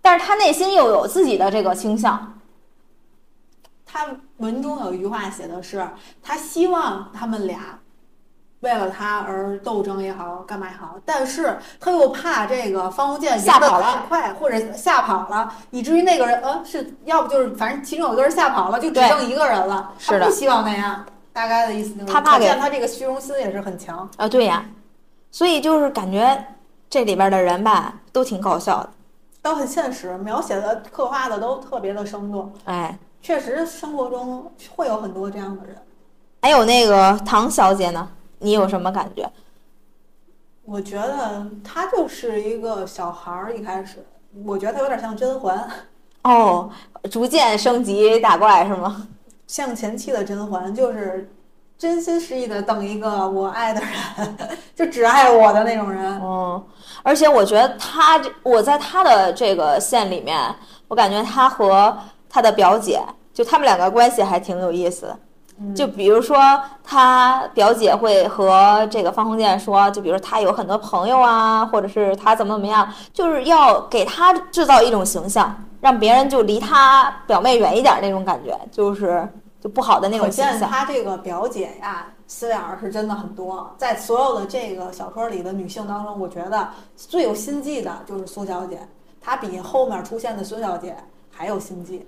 [0.02, 2.42] 但是他内心又有自己的这个倾向，
[3.86, 4.06] 他
[4.40, 5.88] 文中有一句话写的是，
[6.22, 7.80] 他希望他们俩
[8.64, 19.92] 为了他而斗争也好，干嘛也好，但是他又怕这个方鸿渐吓跑了快，或者吓跑了，以至于那个人，呃，是要不就是反正其中有一个人吓跑了，就只剩一个人了。
[20.00, 24.10] 是的他不希望那样，大概的意思就是，他怕见他这个虚荣心也是很强。
[24.16, 24.66] 啊，对呀，
[25.30, 26.46] 所以就是感觉
[26.90, 28.90] 这里边的人吧都挺搞笑的，
[29.42, 32.50] 都很现实，描写的、刻画的都特别的生动。
[32.64, 35.76] 哎，确实，生活中会有很多这样的人。
[36.42, 38.08] 还有那个唐小姐呢，
[38.44, 39.28] 你有什么感觉？
[40.66, 44.06] 我觉得他就是一个小孩儿，一开始，
[44.46, 45.70] 我觉得他有点像甄嬛，
[46.24, 46.70] 哦，
[47.10, 49.08] 逐渐升级打怪是吗？
[49.48, 51.30] 像前期的甄嬛，就是
[51.78, 54.38] 真心实意的等一个我爱的人，
[54.76, 56.20] 就只爱我的那种人。
[56.22, 56.64] 嗯，
[57.04, 60.40] 而且我觉得他这，我在他的这个线里面，
[60.88, 61.98] 我感觉他和
[62.30, 63.02] 他的表姐，
[63.34, 65.20] 就他们两个关系还挺有意思的。
[65.76, 66.38] 就比如说，
[66.84, 79.28] 他表姐会和这个方鸿渐说，就比如说他有很多朋友啊，或者是他怎么怎么样，就是要给他制造一种形象，让别人就离他表妹远一点那种感觉，就是
[79.62, 80.70] 就不好的那种形象。
[80.70, 83.74] 他这个表姐呀，心眼儿是真的很多。
[83.78, 88.80] 在所有的这个小说里的女性当中，我觉得最有心计的就是苏小姐，
[89.22, 90.96] 她比后面出现的孙小姐
[91.32, 92.06] 还有心计。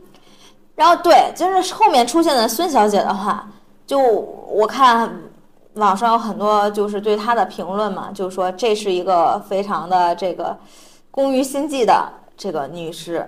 [0.75, 3.49] 然后对，就是后面出现的孙小姐的话，
[3.87, 5.09] 就我看
[5.75, 10.57] 网上有很多就是对她的评论嘛，就说这是一个非常的这个
[11.11, 13.27] 工于心计的这个女士。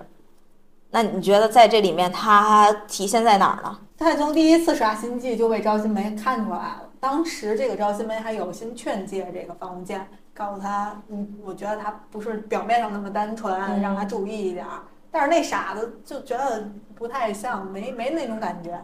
[0.90, 3.78] 那你觉得在这里面她体现在哪儿呢？
[3.98, 6.84] 她从第一次耍心计就被赵新梅看出来了。
[7.00, 14.82] 当时这个赵新梅还有心劝诫这个方鸿渐，告诉他，嗯，我觉得他不是表面上那么单纯，嗯让他注意一点儿。
[15.12, 18.80] 但是那傻子就觉得不太像，没没那种感觉。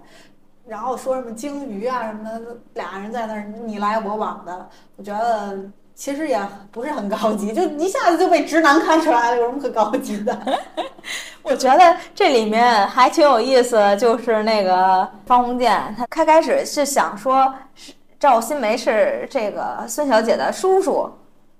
[0.65, 5.59] 然后说什么鲸鱼啊什么的，俩人在那儿你来我往的，我觉得
[5.93, 6.39] 其实也
[6.71, 10.59] 不是很高级，就一下子就被直男看出来了，有什么可高级的？
[11.43, 21.11] 我觉得这里面还挺有意思，就是那个方鸿渐，他开开始是想说是赵新梅是这个孙小姐的叔叔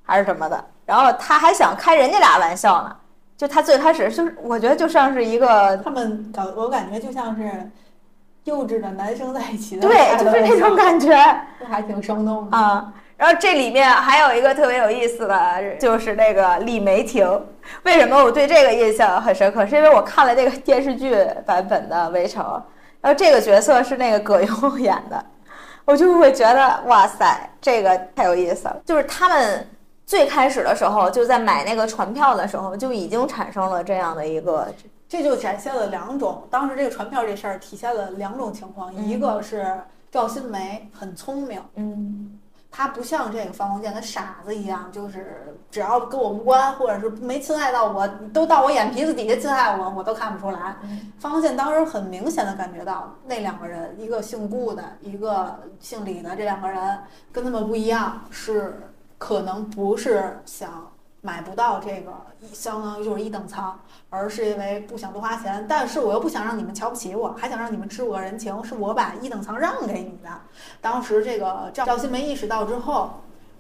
[0.01, 2.95] 还是什么的，然后他还想开人家俩玩笑呢。
[3.43, 7.69] 就他最开始就是，我觉得就像是一个他们搞我感觉就像是
[8.45, 11.13] 幼稚的男生在一起的，对，就是那种感觉
[11.69, 12.55] 还挺生动的。
[12.55, 12.93] 啊。
[13.17, 17.27] 然后这里面还有一个特别有意思的，就是那个李梅婷。
[17.83, 19.65] 为什么我对这个印象很深刻？
[19.67, 21.13] 是因为我看了那个电视剧
[21.45, 22.41] 版本的《围城》，
[23.01, 25.25] 然后这个角色是那个葛优演的，
[25.83, 28.77] 我就会觉得哇塞，这个太有意思了。
[28.85, 29.67] 就是他们
[30.05, 34.67] 最开始的时候，就在买那个船票的时候，就已经产生了这样的一个
[35.07, 39.79] 这就展现了两种，当时这个船票这事儿体现了两种情况，嗯一个是
[40.11, 42.39] 赵新梅很聪明，嗯。
[42.75, 50.75] 她不像这个方鸿渐，他傻子一样，就是只要跟我无关，或者是没侵害到我，都到我眼皮子底下侵害我，我都看不出来。
[50.81, 51.13] 嗯。
[51.19, 56.97] 方鸿渐当时很明显的感觉到，那两个人，一个姓顾的，一个姓李的，这两个人
[57.31, 58.81] 跟他们不一样，是
[59.23, 62.11] 可能不是想买不到这个，
[62.51, 70.29] 相当于就是一等舱，而是因为不想多花钱，但是我又不想让你们瞧不起我，还想让你们知我个人情，是我把一等舱让给你的。
[70.81, 73.11] 当时这个赵赵新梅意识到之后，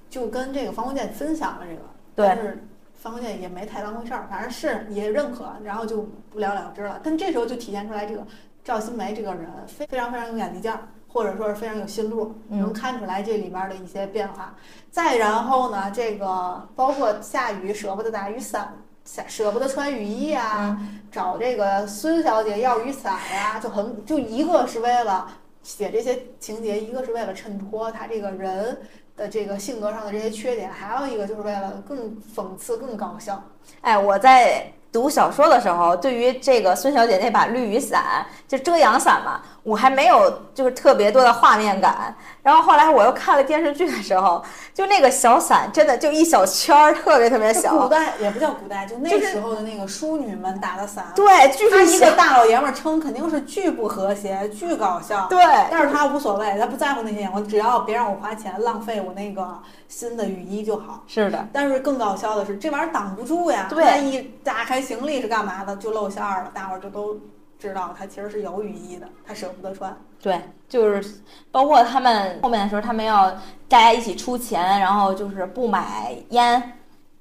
[0.09, 1.81] 就跟这个方鸿渐分享了这个，
[2.13, 2.61] 但是
[2.93, 6.99] 方鸿渐也没太当回事儿，反正是也认可，然后就不了了之了。
[7.01, 8.27] 但这时候就体现出来，这个
[8.65, 10.79] 赵新梅这个人非非常非常有眼力劲儿，
[11.13, 14.55] 或者说是非常有心路，能看出来这里边的一些变化。
[14.91, 18.73] 再然后呢，这个包括下雨舍不得打雨伞，
[19.05, 20.77] 舍舍不得穿雨衣啊，
[21.11, 25.27] 找这个孙小姐要雨伞呀，就很就一个是为了
[25.61, 28.77] 写这些情节，一个是为了衬托他这个人。
[29.15, 33.39] 的这个性格上的这些缺点，还有一个就是为了更讽刺、更搞笑。
[33.81, 39.43] 哎，我在读小说的时候，对于这个孙小姐那把绿雨伞，就遮阳伞嘛。
[39.63, 47.77] 我还没有就是特别多的画面感，然后后来我又看了电视剧的时候，就那个小伞真的就一小圈儿，特别特别小。
[47.77, 51.05] 古代也不叫古代，就那时候的那个淑女们打的伞。
[51.15, 55.27] 对，据说一个大老爷们儿撑，肯定是巨不和谐、巨搞笑。
[55.29, 61.03] 对，但是他无所谓，他不在乎那些眼光，只要别让我花钱浪费我那个新的雨衣就好。
[61.07, 61.47] 是的。
[61.53, 63.67] 但是更搞笑的是，这玩意儿挡不住呀。
[63.69, 64.03] 对。
[64.03, 65.73] 一打开行李是干嘛的？
[65.77, 67.17] 就露馅儿了，大伙儿就都。
[67.63, 69.97] 知道他其实是有雨衣的，他舍不得穿。
[70.21, 73.31] 对，就是包括他们后面的时候，他们要
[73.69, 76.73] 大家一起出钱，然后就是不买烟，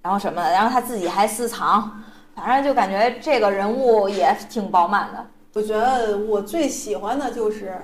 [0.02, 2.02] 然后什么的，然后他自己还私藏，
[2.34, 5.24] 反正就感觉这个人物也挺饱满的。
[5.54, 7.80] 我觉得我最喜欢的就是，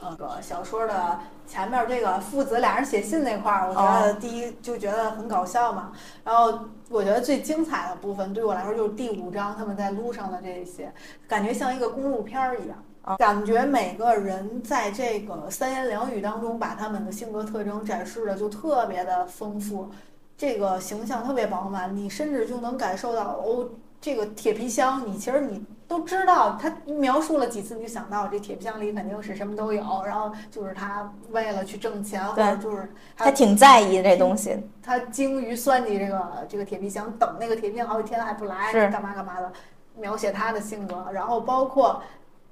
[0.00, 1.20] 那个小说的。
[1.46, 5.92] 前面这个父子俩人写信那块儿，我觉得第一就觉得很搞笑嘛。
[6.24, 10.92] 然后我觉得最精彩的部分对我来说就是第五章他们在路上的这些，
[11.28, 12.76] 感觉像一个公路片儿一样。
[13.18, 19.90] 感觉每个人在这个三言两语当中把他们的性格特征展示的就特别的丰富，
[20.38, 23.68] 这个形象特别饱满，你甚至就能感受到哦。
[24.00, 29.82] 这个铁皮箱，你其实你都知道，他描述了几次，你就想到这铁皮箱里肯定是什么都有。
[30.04, 34.58] 然后就是他为了去挣钱，或者就是他挺在意这东西。
[34.82, 39.52] 他精于算计这个这个铁皮箱，等那个铁皮箱好几天还不来，干嘛干嘛的，
[39.96, 41.06] 描写他的性格。
[41.12, 42.02] 然后包括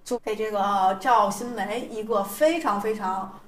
[0.04, 3.40] 就给这个赵新梅一个非常非常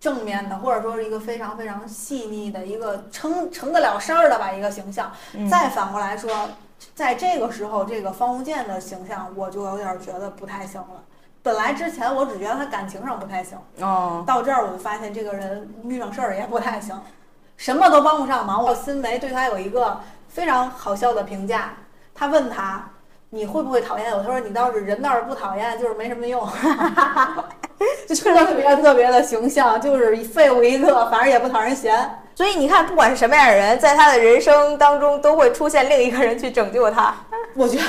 [0.00, 5.12] 正面的，或者说是一个非常非常细腻的一个成成得了事儿的吧一个形象。
[5.50, 6.48] 再反过来说。
[6.94, 11.02] 在这个时候，这个方鸿渐的形象我就有点觉得不太行了。
[11.42, 17.00] 本来之前我只觉得他感情上不太行，哦，到这儿我就发现这个人遇上事儿也不太行，
[17.56, 18.64] 什么都帮不上忙。
[18.64, 21.74] 我新梅对他有一个非常好笑的评价，
[22.14, 22.84] 他问他
[23.30, 24.22] 你会不会讨厌我？
[24.22, 26.44] 他说你倒是人倒是不讨厌，就是没什么用，
[28.08, 32.22] 就特别特别的形象，就是废物一个，反正也不讨人嫌。
[32.36, 37.14] 所以你看，不管是什么样的人，在他的人生当中都会出现另一个人去拯救他。
[37.56, 37.84] 我觉得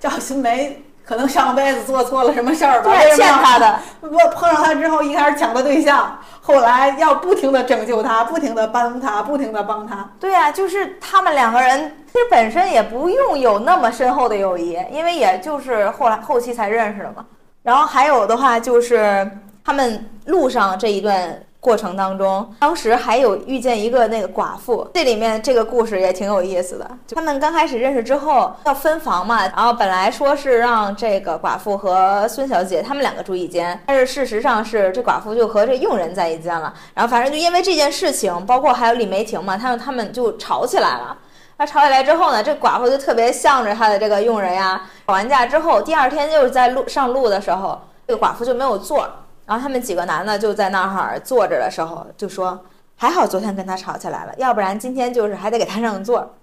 [0.00, 3.78] 赵新梅可能上辈子做错了什么事儿吧，欠他的。
[4.00, 10.08] 我碰上他之后，一开始抢他对象，后来要不停的拯救他，不停的帮他，不停的帮他。
[10.18, 17.22] 对呀，就是他们两个人其实本身也不用有那么深厚的友谊，因为也就是后来后期才认识的嘛。
[17.62, 19.30] 然后还有的话就是
[19.62, 21.38] 他们路上这一段。
[21.60, 26.88] 过程当中，当时还有遇见一个那个寡妇，这里面这个故事也挺有意思的。
[27.12, 36.72] 他们刚开始认识之后要分房嘛，然后本来说是让这个寡妇和孙小姐他们两个住一间，但是事实上是这寡妇就和这佣人在一间了。
[36.94, 41.18] 然后反正就因为这件事情，包括还有李梅婷嘛，他们他们就吵起来了。
[41.56, 44.80] 那吵起来之后呢，这寡妇就特别向着他的这个佣人呀。
[45.08, 49.08] 吵完架之后，第二天就是在路上路的时候，这个寡妇就没有座。
[49.48, 52.62] 然后他们几个男的就在那儿坐着的时候，就说
[52.96, 56.34] ：“还好昨天跟他吵起来了，要不然今天就是还得给他让座。”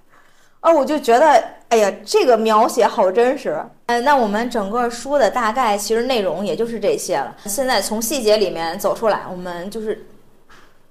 [0.62, 3.64] 哦，我就觉得，哎呀，这个描写好真实。
[3.86, 7.36] 嗯，那我们整个书的大概其实内容也就是这些了。
[7.46, 10.08] 现在从细节里面走出来，我们就是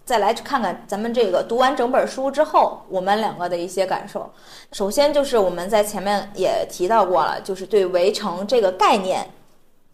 [0.04, 4.32] 再来看看咱们这个读完整本书之后，我们两个的一些感受。
[4.70, 9.28] 首先就是我们在前面也提到过了，就是对围城这个概念。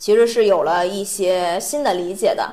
[0.01, 2.51] 其实是有了一些新的理解的，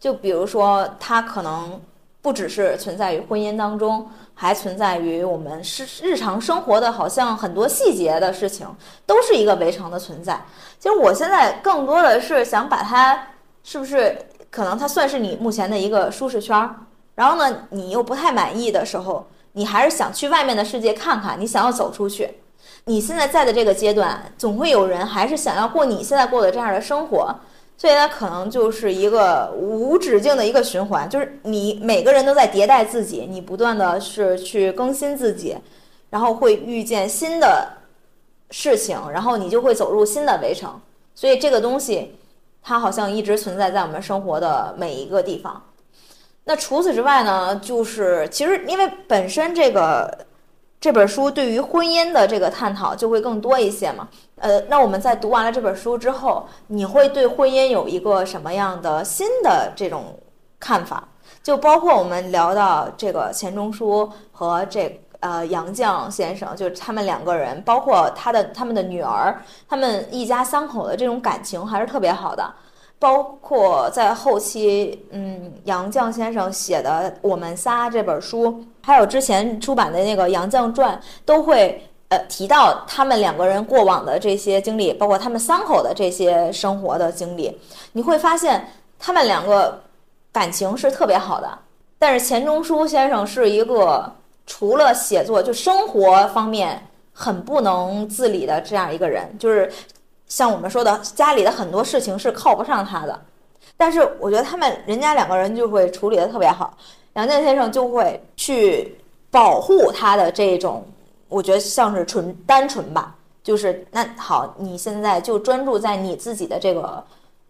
[0.00, 1.80] 就比如说，它可能
[2.20, 8.66] 不只是存在于婚姻当中，还存在于我们是日常生活的，好像很多细节的事情
[9.06, 10.44] 都是一个围城的存在。
[10.80, 13.28] 其实我现在更多的是想把它，
[13.62, 14.18] 是不是
[14.50, 16.74] 可能它算是你目前的一个舒适圈儿？
[17.14, 22.34] 然后呢，你又不太满意的时候，你还是想去外面的世界看看，你想要走出去。
[22.86, 27.32] 你现在在的这个阶段，总会有人还是想要过你现在过的这样的生活，
[27.76, 35.56] 所以它，可能就是一个无止境的一个循环，就是你每个人都在迭代自己，你不断的是去更新自己，
[36.08, 37.68] 然后会遇见新的
[38.50, 40.80] 事情，然后你就会走入新的围城。
[41.14, 42.16] 所以这个东西，
[42.62, 45.62] 它好像一直存在在我们生活的每一个地方。
[46.44, 50.26] 那除此之外呢，就是其实因为本身这个。
[50.80, 54.08] 这本书对于婚姻的这个探讨就会更多一些嘛。
[54.36, 60.18] 呃，那我们在读完了这本书之后，你会对婚姻有一个什么样的新的这种
[60.58, 61.06] 看法？
[61.42, 72.50] 就包括我们聊到这个钱钟书和这呃杨绛先生，就是他们两个人，包括他的他们的女儿，他们一家三口的这种感情还是特别好的。
[72.98, 87.60] 包括在后期，嗯，杨绛先生写的《我们仨》这本书，还有之前出版的那个《杨绛传》，都会呃提到他们两个人过往的这些经历，包括他们三口的这些生活的经历。
[87.92, 88.68] 你会发现，
[88.98, 89.82] 他们两个
[90.32, 91.58] 感情是特别好的。
[91.98, 94.12] 但是钱钟书先生是一个
[94.46, 99.70] 除了写作就生活方面很不能自理的这样一个人，就是。
[100.30, 103.20] 像我们说的，家里的很多事情是靠不上他的，
[103.76, 106.72] 但是我觉得他们人家两个人就会处理的特别好。
[107.14, 108.96] 杨绛先生就会去
[109.30, 110.84] 保护他的这种，
[111.28, 117.02] 我觉得像是纯单纯吧，就是那好，你现在就专注在你自己的这个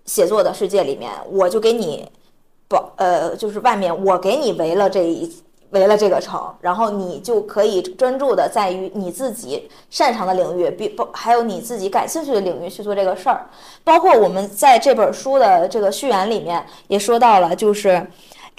[0.05, 2.09] 写作的世界里面，我就给你
[2.69, 5.31] 保呃，就是外面我给你围了这一。
[5.71, 13.47] 围了这个城，然后你就可以专注的在于你自己擅长的领域，比不还有你自己感兴趣的领域去做这个事儿。
[13.85, 18.05] 包括我们在这本书的这个序言里面也说到了，就是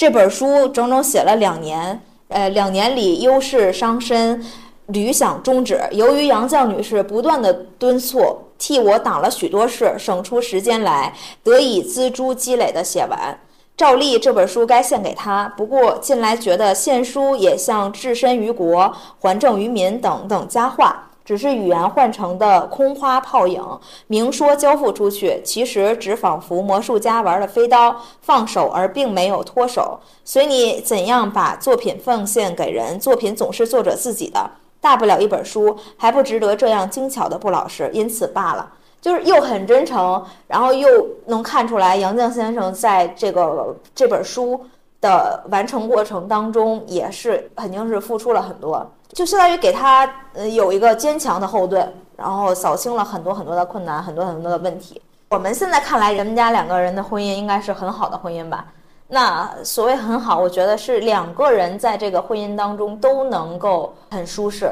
[0.01, 4.43] 这本书整整写了两年，呃，两年里忧事伤身，
[4.87, 5.79] 屡想终止。
[5.91, 13.39] 由于杨绛女士不断的敦促，替我挡了许多事，省出时间来，得以锱铢积累的写完。
[13.77, 23.63] 照例这本书该献给他，不过近来觉得献书也像置身于国、还政于民等等佳话，只是语言换成的空花泡影。
[24.07, 29.99] 明说交付出去，其实只仿佛魔术家玩了飞刀，放手而并没有脱手。
[30.23, 38.73] 随你怎样把作品奉献给人，作品总是作者自己的，大不了一本书，还不值得这样精巧的不老实，因此罢了。
[39.01, 40.87] 就是又很真诚，然后又
[41.25, 44.63] 能看出来杨绛先生在这个这本书
[45.01, 55.01] 的完成过程当中，也是肯定是付出了很多，就相当于给他呃有一个坚强的后盾，然后扫清了很多很多的困难，很多很多的问题。
[55.29, 58.65] 我们现在看来，人家两个人的婚姻应该是很好的婚姻吧？
[59.07, 64.71] 那所谓很好，我觉得是两个人在这个婚姻当中都能够很舒适，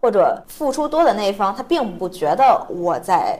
[0.00, 3.38] 或者付出多的那一方，他并不觉得我在。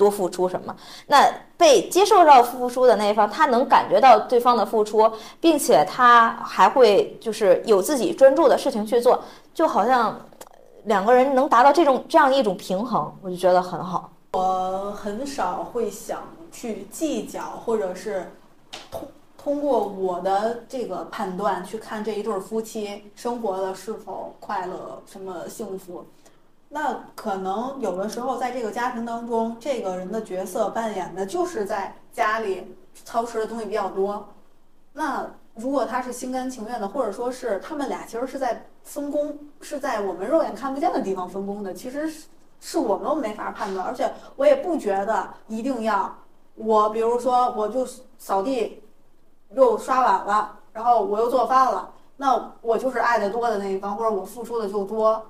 [0.00, 0.74] 多付出什么？
[1.08, 9.22] 那被接受到付出的那一方，他能感觉到对方的付出，并且他还会就是有自己专注的事情去做，
[9.52, 10.18] 就好像
[10.84, 14.10] 两个人能达到这种这样一种平衡，我就觉得很好。
[14.32, 18.32] 我很少会想去计较，或者是
[18.90, 19.02] 通
[19.36, 26.06] 通过我的这个判断去看这一对夫妻生活的是否快乐、什么幸福。
[26.72, 34.28] 那可能有的时候，在这个家庭当中，这个人的角色扮演的就是在家里操持的东西比较多。
[34.92, 42.28] 那如果他是心甘情愿的，或者说是他们俩其实是在分工，是在我们肉眼看不见的地方分工的，其实是
[42.60, 43.84] 是我们没法判断。
[43.84, 46.16] 而且我也不觉得一定要
[46.54, 47.84] 我，比如说我就
[48.16, 48.80] 扫地，
[49.50, 55.26] 又刷碗了，然后我又做饭了，那我就是爱的多的那一方，或者我付出的就多。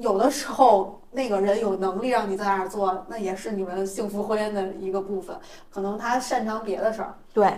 [0.00, 5.36] 有的时候，那个人有能力让你在那儿做，那也是你们幸福婚姻的一个部分。
[5.70, 7.14] 可能他擅长别的事儿。
[7.34, 7.52] 对，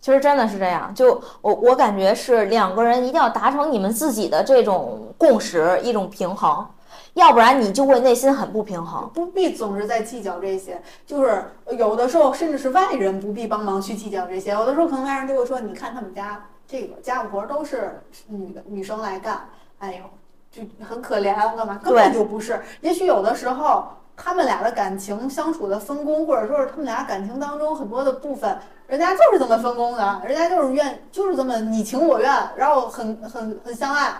[0.00, 0.94] 其实真的是这样。
[0.94, 6.66] 就我我感觉是两个人一定要达成你们自己的这种共识，一种平衡，
[7.14, 9.08] 要不然你就会内心很不平衡。
[9.14, 11.44] 不必总是在计较这些，就是
[11.78, 14.50] 有的时候甚至是外人不必帮忙去计较这些。
[14.50, 19.48] 有的时候可能外人就会说：“你看他们家这个家务活都是女的女生来干。”
[19.80, 20.04] 哎呦。
[20.50, 21.78] 就很可怜，我干嘛？
[21.82, 22.60] 根本就不是。
[22.80, 23.84] 也许有的时候，
[24.16, 34.12] 他们俩的感情相处的分工，或者说是他们俩感情当中很多的部分，人家就是这么分工的，人家就是愿，就是这么你情我愿，然后很很很相爱。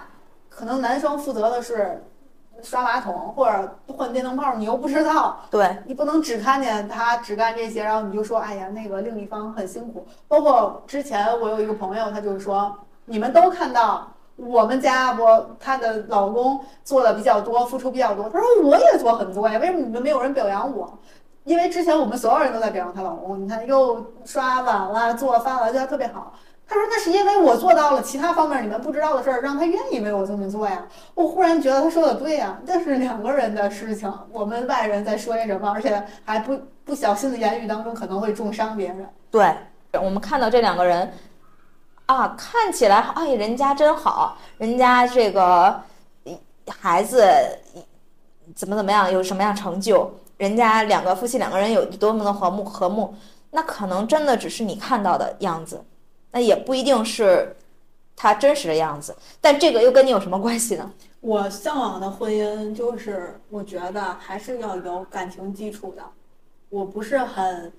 [0.49, 2.01] 可能男生负责的是
[2.62, 5.41] 刷马桶或者换电灯泡，你又不知道。
[5.51, 10.07] 对，你不能只看见他只干这些，然后你就说，哎呀，那个另一方很辛苦。
[10.28, 12.72] 包括之前我有一个朋友，他就是说，
[13.07, 14.07] 你们都看到。
[14.47, 18.28] 我们家我她的老公做的比较多，付出比较多。
[18.28, 20.99] 她说我也做很多呀，为什么你们没有人表扬我？
[21.45, 26.34] 因为之前我们所有人都在表扬她老公，你看又刷碗了，做饭了，对她特别好。
[26.66, 30.86] 她说那是因为我做到了其他方面你们不知道的事儿，让她愿意为我这么做呀。
[31.14, 39.09] 我忽然觉得她说的对呀，这是两个人的事情，我们外人在说些什么，而且还不不小心的言语当中可能会重伤别人。
[39.30, 39.55] 对，
[39.95, 41.11] 我们看到这两个人。
[42.11, 45.80] 啊，看起来哎，人家真好，人家这个
[46.66, 47.24] 孩子
[48.56, 53.14] 怎么怎么样，有什么样成就，人家两个夫妻两个人有多么的和睦和睦，
[53.52, 55.84] 那可能真的只是你看到的样子，
[56.32, 57.54] 那也不一定是
[58.16, 59.14] 他真实的样子。
[59.40, 60.92] 但这个又跟你有什么关系呢？
[61.20, 66.02] 我向往的婚姻就是，我觉得还是要有感情基础的。
[66.70, 67.72] 我不是很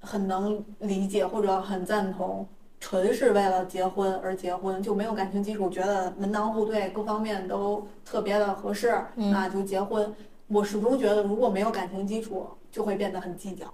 [0.00, 2.46] 很能理解或者很赞同，
[2.80, 10.14] 纯是为了结婚而结婚，就没有感情基础，觉得门当户对各方面都特别的合适，嗯那就结婚。
[10.46, 13.66] 我始终觉得，如果没有感情基础，就会变得很计较。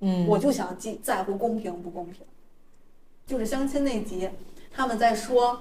[0.00, 2.22] 嗯我就想计在乎公平不公平。
[3.26, 4.28] 就是相亲那集，
[4.72, 5.60] 他们在说，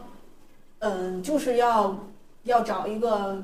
[0.80, 1.97] 嗯，就是要
[2.43, 3.43] 要找一个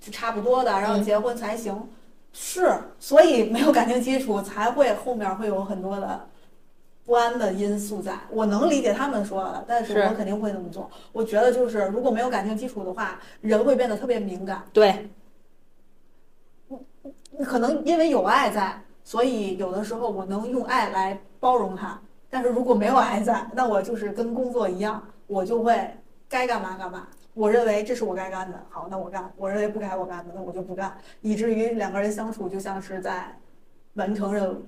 [0.00, 1.88] 就差不多的，然后嗯结婚才行。
[2.32, 6.26] 是，所以没有感情基础，才会后面会有很多的
[7.04, 8.16] 不安的因素在。
[8.30, 10.90] 我能理解他们说的，但是是我肯定不会那么做。
[11.12, 14.62] 我觉得就是如果没有感情基础的话，人会变得特别敏感。
[14.72, 15.10] 对，
[17.44, 22.00] 可能因为有爱在，所以有的时候我能用爱来包容他。
[22.30, 25.90] 但是如果没有爱在，那我就是跟工作一样，我就会
[26.28, 27.06] 该干嘛干嘛。
[27.34, 30.96] 我认为这是我该干的，好，那我干；我认为不该我干的，那我就不干。
[31.20, 33.36] 以至于两个人相处就像是在
[33.94, 34.62] 完成任务。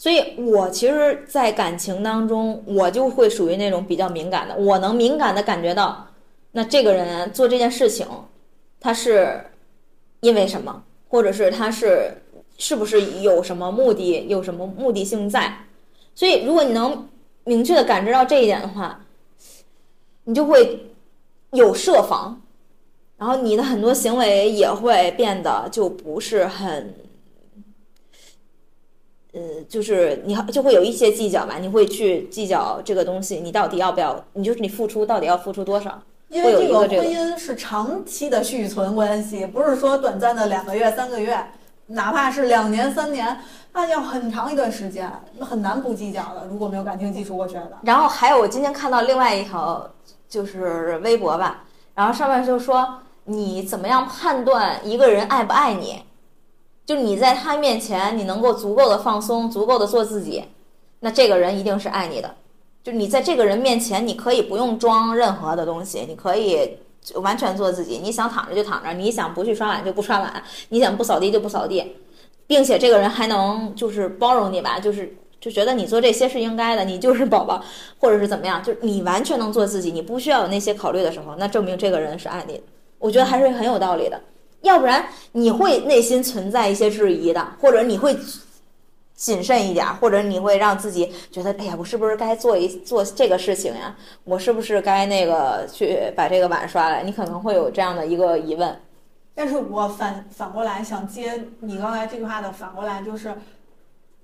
[0.00, 6.06] 所以我其实，在感情当中，我就会属于那种比较敏感的，我能敏感的感觉到，
[6.52, 8.06] 那这个人做这件事情，
[8.78, 9.44] 他是
[10.20, 12.12] 因为什么，或者是他是
[12.58, 15.52] 是不是有什么目的，有什么目的性在。
[16.14, 17.08] 所以，如果你能
[17.42, 19.04] 明确的感知到这一点的话，
[20.22, 20.86] 你就会
[21.50, 22.40] 有设防，
[23.16, 26.94] 然后你的很多行为也会变得就不是很。
[29.32, 36.00] 呃，就是你就会有一些计较吧，你会去计较这个东西，你到底要不要，你就是你付出到底要付出多少？
[36.30, 41.38] 因为这个婚姻是长期的续存关系，不是说短暂的两个月、三个月，
[41.86, 43.38] 哪怕是两年、三年，
[43.72, 46.46] 那要很长一段时间，那很难不计较的。
[46.50, 47.72] 如果没有感情基础，我觉得。
[47.82, 49.90] 然后还有，我今天看到另外一条
[50.28, 51.64] 就是微博吧，
[51.94, 56.02] 然后上面就说你怎么样判断一个人爱不爱你？
[56.88, 60.42] 就你在他面前，你能够足够的放松，足够的做自己，
[61.00, 62.34] 那这个人一定是爱你的。
[62.82, 66.78] 就你在这个人面前，你可以不用装任何的东西，你可以
[67.16, 67.98] 完全做自己。
[68.02, 71.96] 你想躺着就躺着，你想不去刷碗就不刷碗，你想不扫地就不扫地，
[72.46, 77.62] 并且这个人还能就是包容你吧，就是就觉得你做这些是应该的，你就是宝宝，
[78.00, 82.62] 或者是怎么样，就是你完全能做自己，你不需要有那些考虑的时候，那证明这个人是爱你的。
[82.98, 84.18] 我觉得还是很有道理的，
[84.62, 88.16] 要不然你会内心存在一些质疑的，或者你会
[89.14, 93.96] 谨慎一点，或者你会让自己觉得，哎呀，我是不是该做一做这个事情呀？
[94.24, 97.02] 我是不是该那个去把这个碗刷了？
[97.02, 98.80] 你可能会有这样的一个疑问。
[99.34, 103.32] 但是我反反过来想接你刚才这句话的反过来就是，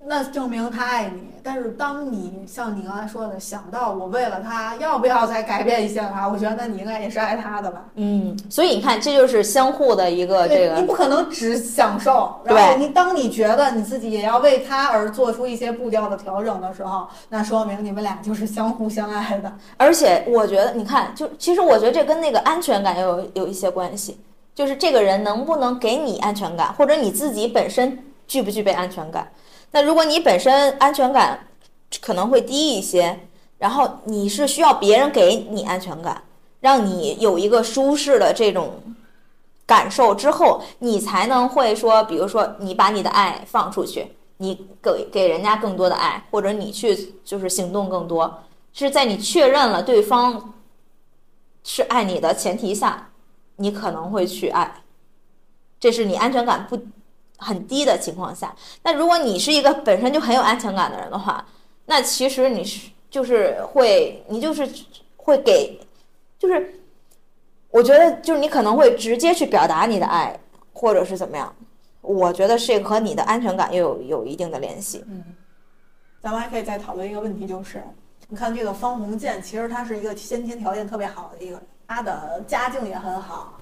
[0.07, 1.31] 那证明他爱你。
[1.43, 7.85] 但是当你像你刚才说的，想到我为了他要不要再改变一下他，我觉得那你应该也是爱他的吧。
[7.93, 19.53] 嗯，所以你看，这就是相互的一个这对，个你不可能只享受，然后你当你觉得你自己也要为他而做出一些步调的调整的时候，那说明你们俩就是相互相爱的。
[19.77, 24.19] 而且我觉得，你看，就其实我觉得这跟那个安全感有有一些关系，
[24.55, 29.27] 就是这个人能不能给你安全感，或者你自己本身具不具备安全感。
[29.75, 31.37] 那如果你本身安全感
[31.99, 36.23] 可能会低一些，然后你是需要别人给你安全感，
[36.61, 38.81] 让你有一个舒适的这种
[39.65, 48.43] 感受之后，你才能会说，比如说你把你的爱放出去，你给给人家更多的爱，或者你去就是行动更多。
[48.71, 50.53] 是在你确认了对方
[51.65, 53.09] 是爱你的前提下，
[53.57, 54.83] 你可能会去爱，
[55.81, 56.79] 这是你安全感不
[57.37, 58.55] 很低的情况下。
[58.83, 61.45] 那如果你是一个本身就很有安全感的人的话，
[61.85, 64.69] 那其实你是就是会，你就是
[65.17, 65.79] 会给，
[66.37, 66.79] 就是
[67.69, 70.37] 我觉得就是你可能会直接去表达你的爱，
[70.73, 71.53] 或者是怎么样。
[72.01, 75.03] 我觉得这个和你的安全感又有有一定的联系。
[75.07, 75.23] 嗯
[76.21, 77.83] 咱们还可以再讨论一个问题，就是
[78.27, 83.59] 你看这个方鸿渐，其实他是一个先天条件特别好的一个，他的家境也很好，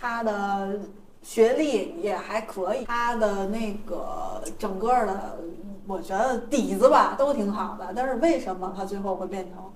[0.00, 0.80] 他的
[1.22, 5.38] 学历也还可以，他的那个整个的，
[5.86, 7.92] 我觉得底子吧都挺好的。
[7.94, 9.72] 但是为什么他最后会变成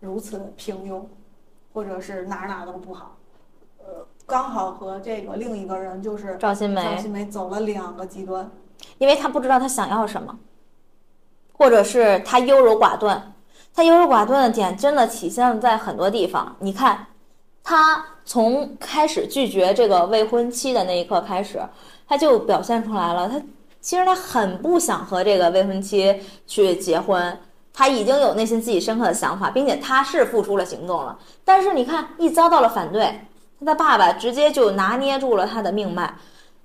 [0.00, 1.04] 如此平庸，
[1.72, 3.16] 或者是哪儿哪儿都不好？
[3.78, 8.50] 呃，刚好和这个另一个人就是赵新梅赵新梅走了两个极端。
[8.98, 10.38] 因为他不知道他想要什么，
[11.54, 13.32] 或者是他优柔寡断。
[13.74, 16.56] 他优柔寡断的点真的体现在很多地方。
[16.60, 17.06] 你看，
[17.62, 21.58] 他从开始拒绝这个未婚妻的那一刻开始，
[22.06, 23.28] 他就表现出来了。
[23.28, 23.40] 他
[23.80, 26.14] 其实他很不想和这个未婚妻
[26.46, 27.38] 去结婚，
[27.72, 31.18] 他已经有内心自己深刻的想法，并且他是付出了行动了。
[31.44, 33.20] 但是你看，一遭到了反对，
[33.60, 36.14] 他的爸爸直接就拿捏住了他的命脉。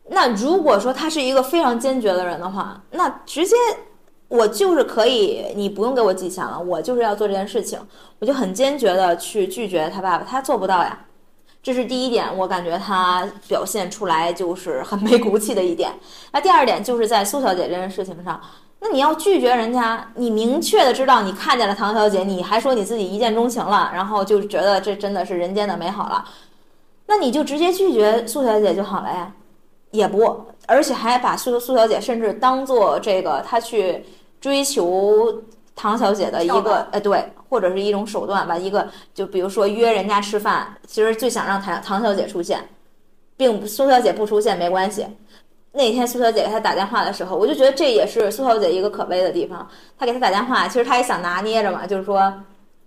[0.10, 3.56] 那如果说他是一个非常坚决的人的话，那直接。
[4.28, 7.78] 我就是可以，你不用给我寄钱了，我就是要做这件事情，
[8.18, 10.98] 我就很坚决的去拒绝他爸爸，他做不到呀，
[11.64, 15.92] 这是第一点，我感觉他表现出来就是很没骨气的一点。
[16.32, 18.40] 那第二点就是在苏小姐这件事情上，
[18.80, 26.26] 那你要拒绝人家，你明确的知道你看见了唐小姐，你还说你自己一见钟情了，然后就觉得这真的是人间的美好了，
[27.08, 29.32] 那你就直接拒绝苏小姐就好了呀，
[29.92, 34.06] 也不，而且还把苏苏小姐甚至当做这个他去。
[34.42, 35.44] 追求
[35.76, 38.58] 唐小姐的一个，呃，对，或者是一种手段吧。
[38.58, 42.66] 一个就比如说约人家吃饭，其实最想让唐唐小姐出现，
[43.36, 45.06] 并苏小姐不出现没关系。
[45.74, 49.68] 那天苏小姐给他打电话的时候，我就觉得这也是苏小姐一个可悲的地方。
[49.98, 52.34] 她给他打电话，其实她也想拿捏着嘛，就是说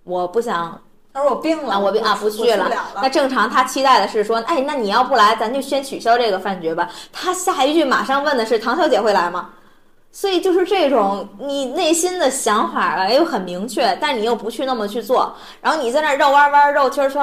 [0.03, 0.79] 我不想，
[1.11, 2.69] 她说我病了，我病啊，不去了。
[3.01, 6.87] 那正常，他期待的是说，哎，那你要不来，咱就先取消这个饭局吧。
[7.11, 9.49] 他下一句马上问的是唐小姐会来吗？
[10.15, 17.21] 所以就是这种你内心的想法吧，又很明确，但你又不去那么去做，然后你在那绕弯弯、绕圈圈，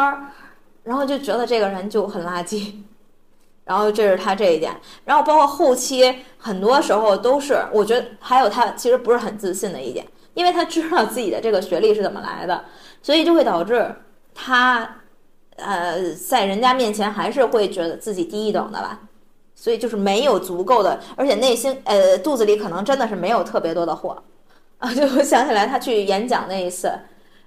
[0.82, 2.74] 然后就觉得这个人就很垃圾。
[3.64, 12.62] 然后这是他这一点，然后包括后期很多时候都是，我觉得还有他其实不是很自信的一点，因为他知道自己的这个学历是怎么来的，
[13.00, 13.90] 所以就会导致
[14.34, 14.96] 他，
[15.56, 19.00] 呃，在人家面前还是会觉得自己低一等的吧。
[19.62, 24.20] 所以就是没有足够的，而且内心呃肚子里可能真的是没有特别多的货，
[24.78, 26.90] 啊， 就我想起来他去演讲那一次，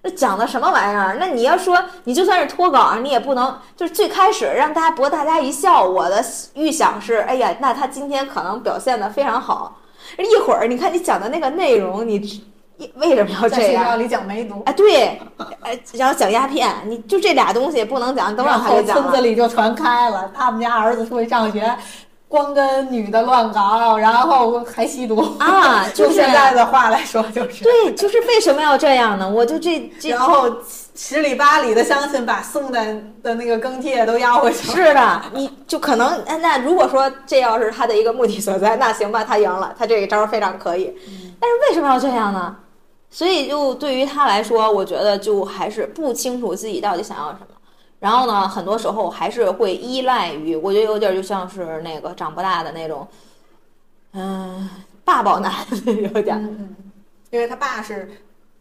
[0.01, 1.17] 那讲的什么玩意儿？
[1.19, 5.83] 那你要说你就算是脱稿，你也不能就是最开始让大家博大家一笑。
[5.83, 9.81] 我的预想是，哎呀，那他今天可能表现的非常好。
[10.17, 12.45] 一会儿你看你讲的那个内容，你
[12.95, 13.49] 为什么要这样？
[13.49, 15.19] 在学校里讲梅毒，哎对，
[15.61, 21.75] 哎然后讲鸦片，你就这俩东西不能讲，都让他讲村子里就传开了，他们家儿子出去上学。
[22.35, 25.87] 光跟女的乱搞，然后还吸毒啊！
[25.95, 29.29] 就现在的话来说，就是对，就是为什么要这样呢？
[29.29, 30.53] 我就这这，然后
[30.93, 32.83] 十里八里的相亲把送的
[33.23, 34.69] 的那个更帖都要回去。
[34.69, 40.93] 是的，你就可能那如果说这要是他的一个目的所在，那行吧，他赢了，他这一招非常可以。
[41.39, 42.53] 但是为什么要这样呢？
[43.09, 47.54] 所以就对于他来说，我觉得就还是不清楚自己到底想要什么。
[48.05, 53.07] 然后呢，很多时候还是会依赖于，我觉得有点就像是那个长不大的那种，
[54.11, 54.69] 嗯，
[55.03, 55.51] 爸宝男
[56.13, 56.75] 有点，嗯，
[57.31, 58.11] 因为他爸是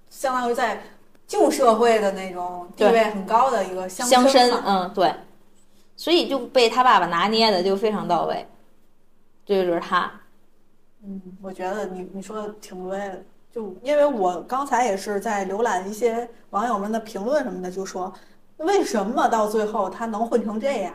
[0.08, 0.82] 相当于在
[1.26, 5.14] 旧社会的那种地位很高的一个乡绅，嗯，对，
[5.94, 8.46] 所以就被他爸爸拿捏的就非常到位，
[9.44, 10.10] 这就是他。
[11.04, 13.22] 嗯，我觉得你你说的挺对的，
[13.52, 18.10] 就因为我刚才也是在浏览一些网友们的评论什么的，就说。
[18.58, 20.94] 为什么到最后他能混成这样？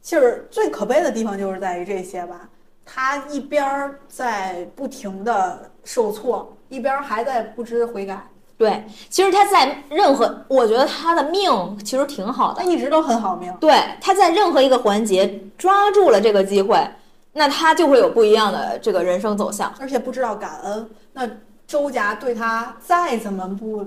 [0.00, 2.48] 其实最可悲的地方就是在于这些吧。
[2.84, 8.26] 他一边在不停的受挫，一边还在不知悔改。
[8.58, 13.52] 对，其实他在任何，我觉得他的命其实挺好的，他一直都很好命。
[13.60, 16.84] 对，他在任何一个环节抓住了这个机会，
[17.32, 19.72] 那他就会有不一样的这个人生走向。
[19.80, 21.28] 而且不知道感恩，那
[21.66, 23.86] 周家对他再怎么不。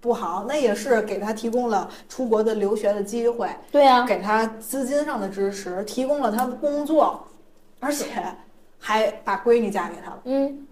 [0.00, 7.26] 不好，那也是给他提供了出国的留学的机会，对呀，给他资金上的支持，提供了他的工作，
[7.80, 8.06] 而且
[8.78, 10.20] 还把闺女嫁给他了。
[10.24, 10.66] 嗯，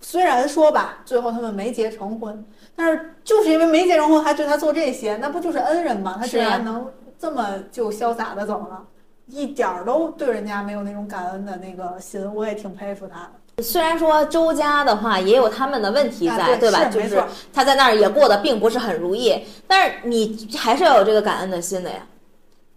[0.00, 2.42] 虽然说吧，最后他们没结成婚，
[2.74, 6.16] 但是就是因为没结成婚，还对他做这些，那不就是恩人吗？
[6.18, 8.82] 他竟然能这么就潇洒的走了，
[9.26, 13.30] 一点儿都对人家没有那种感恩的那个心，我也挺佩服他的。
[13.62, 16.84] 虽然说周家的话也有他们的问题在，对吧？
[16.86, 22.06] 就是他在那儿也过得并不是很如意，但是你还是要有这个感恩的心的呀。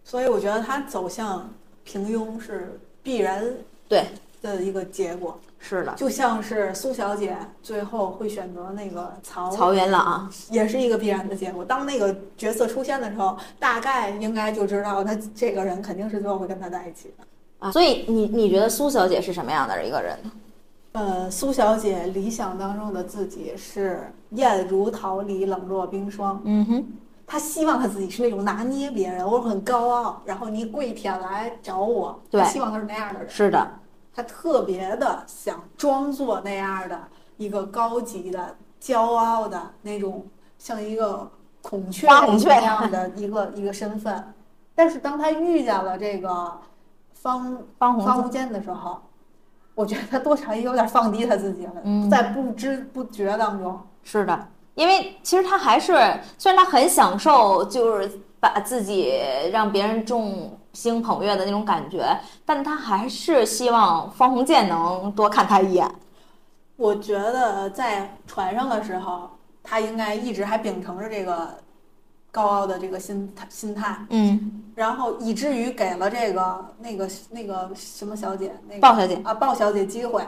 [0.04, 1.50] 所以我觉得他走向
[1.84, 3.44] 平庸是必然
[3.88, 4.06] 对
[4.42, 5.40] 的一个结果。
[5.64, 11.64] 是的，就像是苏小姐最后会选择那个曹曹元朗，也是一个必然的结果。
[11.64, 17.24] 当那个角色出现的时候，大概应该就知道他这个人肯定是最后会跟他在一起的
[17.60, 17.72] 啊。
[17.72, 20.32] 所以你你觉得苏小姐是什么样的一个人呢？
[20.94, 26.42] 呃，苏小姐理想当中的自己是艳如桃李，冷若冰霜。
[26.44, 26.86] 嗯哼，
[27.26, 32.20] 她希望她自己是那种拿捏别人，我很高傲，然后你跪舔来找我。
[32.30, 33.30] 对，希望她是那样的人。
[33.30, 33.66] 是的，
[34.14, 37.00] 她特别的想装作那样的
[37.38, 40.26] 一个高级的、骄傲的那种，
[40.60, 41.32] 像一个
[41.62, 44.34] 孔雀花孔雀那样的一个一个身份。
[44.76, 46.60] 但是当她遇见了这个
[47.14, 49.00] 方方方无间的时候，
[49.74, 55.93] 我觉得他多少也有点放低他自己了，嗯在不知不觉当中，是的，因为其实他还是
[56.38, 59.13] 虽然他很享受，就是把自己
[59.51, 62.05] 让别人众星捧月的那种感觉，
[62.45, 65.89] 但他还是希望方鸿渐能多看他一眼。
[66.76, 69.30] 我觉得在船上的时候，
[69.61, 71.57] 他应该一直还秉承着这个
[72.32, 80.24] 高傲的这个心态心态，嗯，然后以至于给了这个那个那个什么小姐，那个鲍小姐啊鲍小姐机会。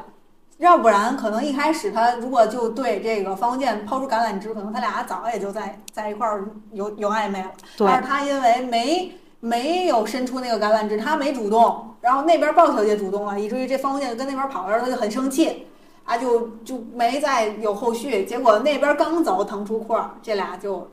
[0.59, 7.51] 要不然，可能一开始他如果就对这个方鸿渐抛出橄榄枝，可能他俩早也就在在一块儿有有暧昧了。
[7.75, 15.65] 对但是他因为没没有伸出那个橄榄枝，他没主动，然后那边鲍小姐主动了，以至于这方鸿渐就跟那边跑的时候，他就很生气，
[16.05, 18.23] 啊，就就没再有后续。
[18.23, 20.87] 结果那边刚走，腾出空儿，这俩就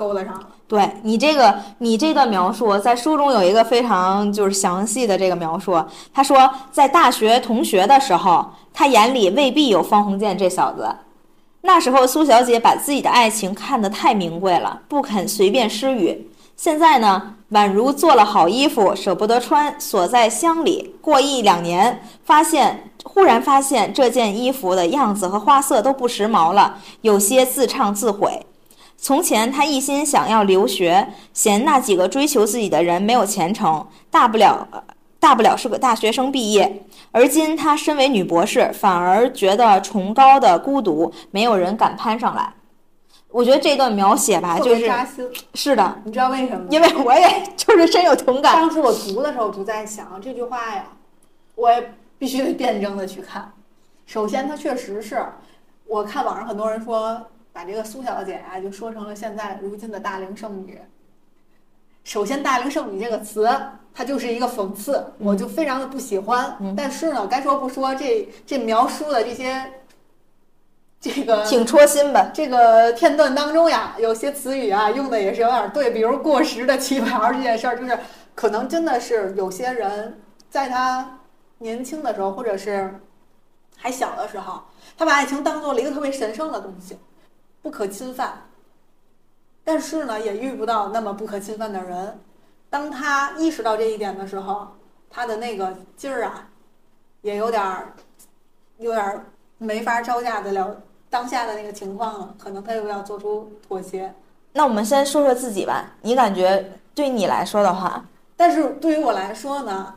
[0.00, 0.42] 勾搭上。
[0.66, 5.84] 对你这个，你这段描述在书中有一个非常就是详细的这个描述。
[6.14, 10.88] 他说，在大学同学的时候，他眼里未必有方鸿渐这小子。
[11.62, 16.28] 那时候苏小姐把自己的爱情看得太名贵了，不肯随便施予。
[16.56, 20.94] 现在呢，宛如做了好衣服，舍不得穿，锁在箱里。
[21.02, 28.46] 过一两年，发现忽然发现这件衣服的样子和花色都不时髦了，有些自唱自毁。
[29.02, 34.82] 从前他一心想要留学，嫌那几个追求自己的人没有前程，大不了呃
[35.18, 36.82] 大不了是个大学生毕业。
[37.10, 42.52] 而今他身为女博士，反而觉得崇高的孤独，没有人敢攀上来。
[43.30, 46.66] 我觉得这段描写吧，就是扎心，是的，你知道为什么吗？
[46.68, 48.54] 因为我也就是深有同感。
[48.54, 50.84] 当时我读的时候我就在想这句话呀，
[51.54, 53.52] 我也必须得辩证的去看。
[54.04, 55.24] 首先，它确实是，
[55.86, 60.80] 我看网上很多人说把这个苏小姐啊就说成了现在如今的大龄剩女。
[62.02, 63.46] 首先，“大龄剩女”这个词，
[63.92, 66.56] 它就是一个讽刺，我就非常的不喜欢。
[66.58, 69.70] 嗯但是呢，该说不说，这这描述的这些，
[70.98, 72.30] 这个挺戳心吧？
[72.32, 77.98] 这个片段当中呀，有些词语啊用的也是有点对，比如过时的旗袍这件事儿，就是
[78.34, 81.18] 可能真的是有些人在他
[81.58, 82.98] 年轻的时候，或者是
[83.76, 84.62] 还小的时候，
[84.96, 86.98] 他把爱情当做了一个特别神圣的东西，
[87.62, 88.42] 不可侵犯。
[89.62, 92.18] 但是呢，也遇不到那么不可侵犯的人。
[92.68, 94.68] 当他意识到这一点的时候，
[95.10, 96.48] 他的那个劲儿啊，
[97.22, 97.92] 也有点儿，
[98.78, 99.26] 有点儿
[99.58, 104.12] 没法招架得了当下的那个情况了，可能他又要做出妥协。
[104.52, 105.92] 那我们先说说自己吧。
[106.02, 108.04] 你感觉对你来说的话，
[108.36, 109.94] 但是对于我来说呢，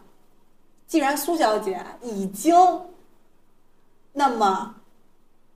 [0.85, 2.55] 既然苏小姐已经
[4.11, 4.75] 那么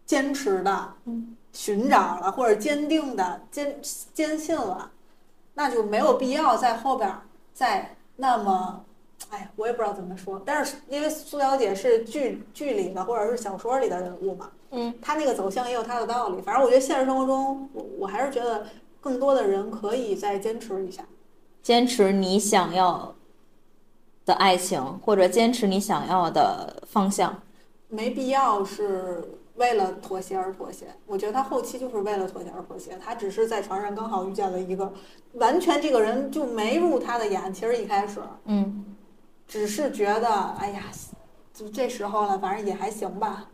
[0.05, 0.93] 坚持的
[1.57, 3.75] 寻找了，或者坚定的坚
[4.13, 4.91] 坚信了，
[5.55, 8.85] 那就没有必要在后边儿再那么，
[9.31, 10.39] 哎呀，我也不知道怎么说。
[10.45, 16.39] 但是因为苏小姐是剧剧里的或者是小说里的人物嘛，嗯，她那个走向也有她的道理。
[16.41, 18.67] 反正我觉得现实生活中，我我还是觉得
[19.01, 21.03] 更多的人可以再坚持一下。
[21.63, 23.15] 坚持你想要
[24.25, 27.41] 的爱情，或者坚持你想要的方向。
[27.89, 30.85] 没必要是为了妥协而妥协。
[31.05, 34.91] 我觉得他后期就是为了妥协而妥协，他只是在船上刚好遇见了一个
[35.33, 37.53] 完全这个人就没入他的眼。
[37.53, 38.85] 其实一开始嗯，
[39.47, 40.83] 只是觉得，哎呀，
[41.53, 43.45] 就这时候了，反正也还行吧，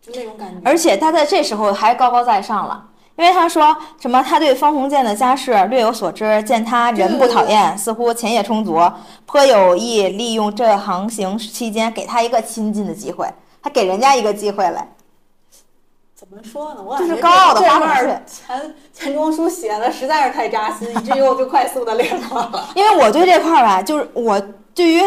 [0.00, 0.60] 就那种感觉。
[0.64, 2.86] 而且他在这时候还高高在上了。
[3.16, 8.80] 因为他说什么，他对方鸿渐的家世略有所知，见他人不讨厌，似乎钱也充足，
[9.26, 13.30] 颇有意利用这航行期间给他一个亲近的机会，
[13.60, 14.88] 还给人家一个机会来。
[16.20, 16.82] 怎么说呢？
[16.86, 22.68] 我就是感觉高傲的花这这段粉儿钱钱钟书写的实在是太扎心，以至于我就快速的连过了。
[22.74, 24.38] 因为我对这块儿吧，就是我
[24.74, 25.00] 对于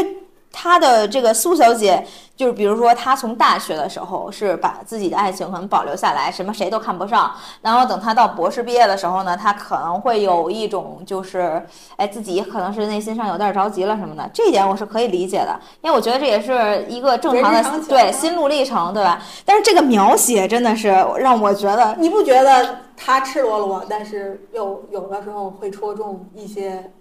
[0.53, 2.05] 她的这个苏小姐，
[2.37, 11.65] 就是比如说她从大学的时候是把自己的爱情可能保留下来，什么谁都看不上，然后等她到博士毕业的时候呢，她可能会有一种就是，
[11.97, 19.19] 哎，自己可能是内心上有点着急了什么的，这一点我是可以理解的，因为我觉得这也是一个正常的对啊心路历程，对吧？
[19.43, 26.91] 但是这个描写真的是让我觉得，你不觉得他赤裸裸，但是又有的时候会戳中一些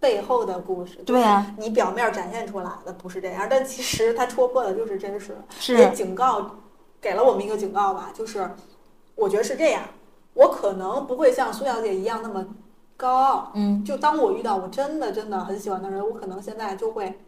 [0.00, 0.96] 背后的故事？
[1.04, 5.36] 对啊，你表面展现出来的不是这样，但其实他戳破的就是真实。
[5.68, 6.56] 也是警告，
[7.00, 8.50] 给了我们一个警告吧，就是
[9.14, 9.82] 我觉得是这样，
[10.32, 12.46] 我可能不会像苏小姐一样那么
[12.96, 13.52] 高傲。
[13.54, 17.20] 嗯，就当我遇到我真的真的很喜欢的人，我可能现在就会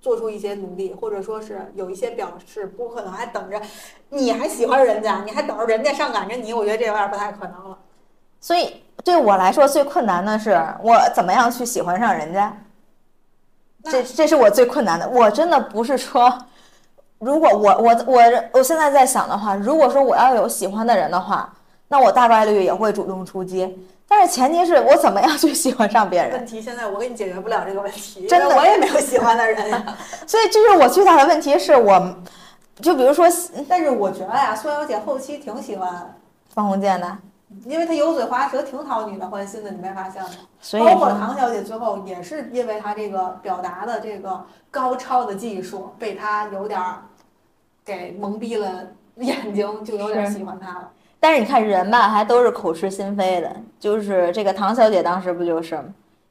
[0.00, 3.60] 做出一些努力，或者说是有一些表示，不可能还等着
[4.08, 7.78] 你还喜欢人家，你还等着人家上赶着你，我觉得这有点不太可能了。
[8.40, 10.50] 所以对我来说最困难的是
[10.82, 12.56] 我怎么样去喜欢上人家，
[13.84, 15.08] 这这是我最困难的。
[15.08, 16.32] 我真的不是说，
[17.18, 18.22] 如果我我我
[18.52, 21.52] 我现在在想的话，如果说我要有喜欢的人的话，
[21.88, 23.86] 那我大概率也会主动出击。
[24.08, 26.44] 但是前提是我怎么样去喜欢上别人问。
[26.44, 29.82] 题现在我给你解决不了这个问题，真的我也没有喜欢的人呀。
[30.28, 32.14] 所以这是我最大的问题，是我，
[32.82, 33.26] 就比如说
[33.66, 36.14] 但是我觉得呀，苏小姐后期挺喜欢，
[36.54, 37.16] 方鸿渐的，
[37.64, 40.28] 因为她油嘴滑舌，挺讨女的欢心的，你没发现吗？
[40.30, 47.02] 包括所以说唐小姐最后也是因为她这个表达的这个高超的技术，被她有点儿
[47.84, 48.86] 给蒙蔽了
[49.16, 50.90] 眼睛，就有点是喜欢她了。
[51.20, 53.54] 但是你看人吧，还都是口是心非的。
[53.78, 55.84] 就是这个唐小姐当时不就是吗，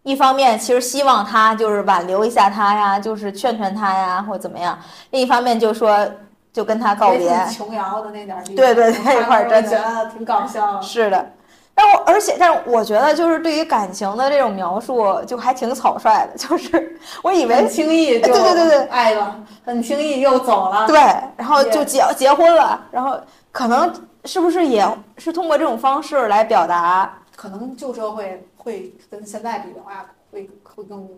[0.03, 4.77] 一方面其实希望他就是挽留一下他呀，就是劝劝他呀，或怎么样；
[5.11, 6.05] 另一方面就说
[6.53, 7.45] 就跟他告别。
[7.51, 10.81] 琼瑶的那点儿地方，对对对我一块儿真的挺搞笑。
[10.81, 11.33] 是的，
[11.73, 20.87] 但我而且但是我觉得就是对于感情的这种描述就还挺草率的，就是我以为很轻易就对对对对爱了，很轻易又走了。
[20.87, 20.99] 对，
[21.37, 23.19] 然后就结结婚了，然后
[23.51, 23.93] 可能
[24.25, 24.85] 是不是也
[25.17, 27.17] 是通过这种方式来表达？
[27.35, 31.09] 可能旧社会会跟现在比的话，会会更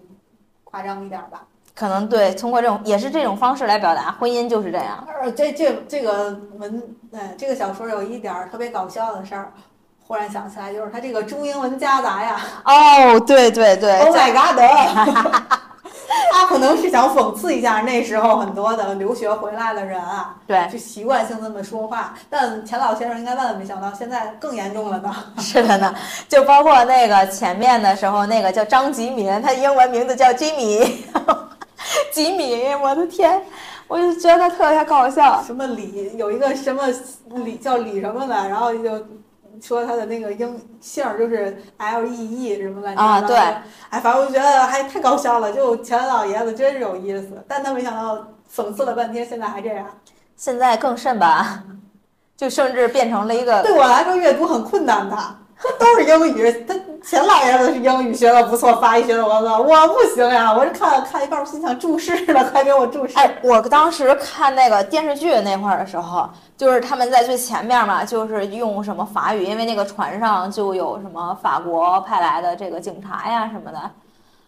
[0.64, 1.44] 夸张一点吧。
[1.76, 5.06] 可能对，通过这种也是这种方式来表达婚姻就是这样。
[5.22, 9.52] 呃这这这个文，哎，这个小说有一点儿特别搞笑的事儿，
[10.06, 14.60] 忽然想起来，就是它这个中英文夹杂呀哦，对对对，，Oh my god！
[16.32, 22.14] 他可能是想讽刺一下那时候很多的留学回来的人啊，对，就习惯性这么说话。
[22.30, 25.14] 但钱老先生应该万万没想到，现在更严重了呢。
[25.38, 25.94] 是的呢，
[26.28, 31.06] 就包括那个前面的时候，那个叫张吉民，他英文名字叫吉米，
[32.12, 33.42] 吉米，我的天，
[33.88, 35.42] 我就觉得特别搞笑。
[35.44, 36.84] 什么李有一个什么
[37.44, 38.90] 李叫李什么的，然后就
[39.62, 43.36] 说他的那个英姓儿就是 L E E 什么乱七八糟的。
[43.36, 49.86] 啊对哎，反正我就觉得还太搞笑了，就钱老爷子真是有意思，但他没想到讽刺了半天，现在还这样。
[50.36, 51.64] 现在更甚吧，
[52.36, 55.16] 就甚至变成了一个对我来说阅读很困难的，
[55.64, 56.52] 他都是英语。
[56.68, 63.14] 他钱老爷子是英语学的不错，法语学的不错，我不行呀，我是看看一半儿心想注释了，快给我注释。
[63.16, 73.80] 哎，我当时看那个电视剧那块儿的时候，就是他们在最前面嘛，就是用什么法语，因为那个船上就有什么法国派来的这个警察呀什么的。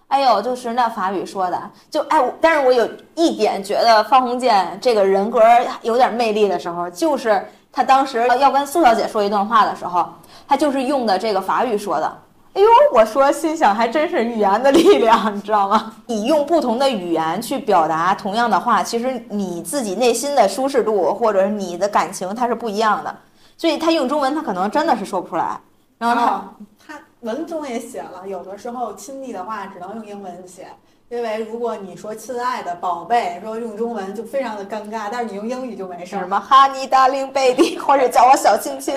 [0.07, 1.61] 哎呦，就是那法语说的，
[1.91, 5.41] 就哎，但是我有一点觉得方鸿渐这个人格
[5.82, 7.43] 有点魅力的时候，就是
[7.74, 10.07] 他当时要跟苏小姐说一段话的时候，
[10.48, 12.18] 他就是用的这个法语说的。
[12.54, 15.93] 哎呦，我说心想还真是语言的力量， 你知道吗？
[16.06, 23.14] 你用不同的语言去表达同样的话，其实你自己内心的舒适度或者是你的感情它是不一样的。
[23.58, 25.60] 所以他用中文，他可能真的是说不出来。
[25.98, 26.41] 然后他、哦
[26.88, 30.68] 他文中也写了，有的时候亲昵的话只能用英文写，
[31.08, 38.95] 因为如果你说亲爱的宝贝，说用中文就非常的尴尬，但是你用英语就没事儿，什么 Honey Darling Baby， 或者叫我小亲亲。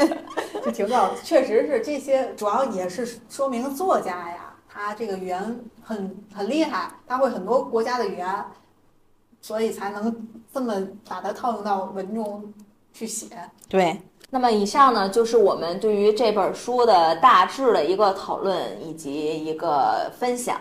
[0.64, 1.10] 就挺搞。
[1.22, 8.44] 确实是这些，主要也是说明作家呀，他这个语言很很厉害，他会很多国家的语言，
[9.42, 10.74] 所以才能这么
[11.06, 12.42] 把它套用到文中
[12.94, 13.26] 去写。
[13.68, 14.00] 对，
[14.30, 20.58] 那么以上呢，就是我们对于这本书的大致的一个讨论以及一个分享。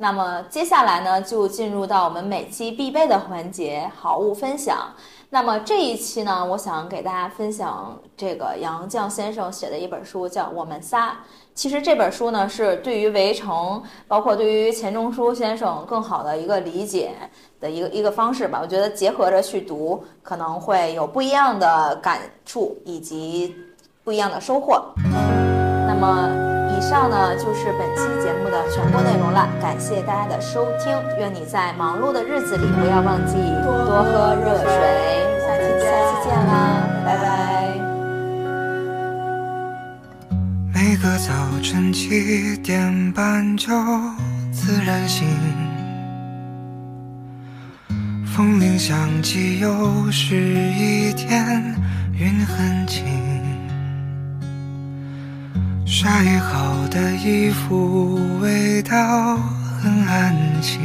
[0.00, 4.94] 那么接下来呢，就进入到我们每期必备的环节——好物分享。
[5.28, 11.08] 那么这一期呢，我想给大家分享这个杨绛先生写的一本书，叫《我们仨》。
[11.52, 17.10] 其实这本书呢，是对于围城，包括对于钱钟书先生更好的一个理解
[17.58, 18.60] 的一个一个方式吧。
[18.62, 23.52] 我觉得结合着去读，可能会有不一样的感触以及
[24.04, 24.80] 不一样的收获。
[25.88, 30.96] 那么以上呢就是本期节目的全部内容了，感谢大家的收听。
[31.18, 33.72] 愿你在忙碌的日子里不要忘记多
[34.04, 34.70] 喝热水。
[35.40, 37.74] 下期下期见啦，拜拜。
[40.72, 43.72] 每个早晨七点半就
[44.52, 45.26] 自然醒，
[48.24, 51.74] 风铃响起，又是一天，
[52.16, 53.04] 云很轻。
[55.90, 59.38] 晒好的衣服味道
[59.80, 60.78] 很安静，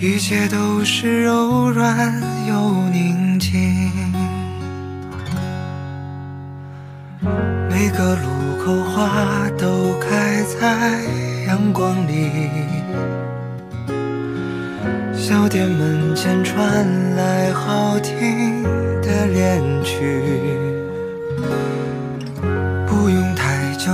[0.00, 3.50] 一切都是柔软又宁静。
[7.68, 9.10] 每个路口花
[9.58, 11.02] 都开在
[11.48, 12.30] 阳光里，
[15.12, 18.62] 小店门前传来好听
[19.02, 20.69] 的恋曲。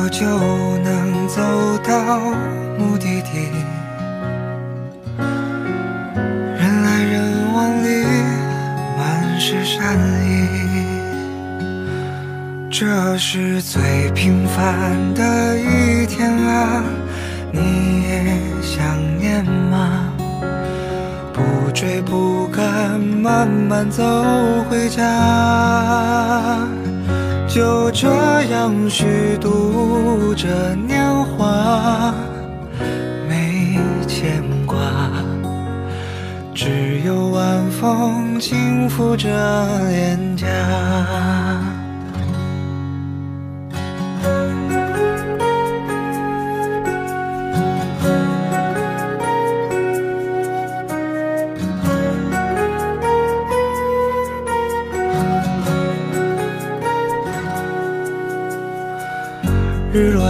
[0.09, 0.25] 就
[0.79, 1.41] 能走
[1.85, 2.19] 到
[2.79, 3.51] 目的地。
[5.19, 8.05] 人来人往里
[8.97, 10.29] 满是善意，
[12.71, 16.83] 这是最平凡的一天啊，
[17.53, 18.85] 你也想
[19.19, 20.13] 念吗？
[21.33, 24.03] 不追不赶，慢慢走
[24.71, 25.03] 回家。
[27.57, 28.07] 就这
[28.51, 32.15] 样虚度着年华，
[33.27, 34.77] 没牵挂，
[36.55, 39.31] 只有晚风轻拂着
[39.89, 40.47] 脸颊。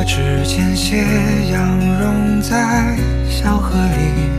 [0.06, 1.04] 指尖，斜
[1.50, 2.96] 阳融在
[3.28, 4.30] 小河里。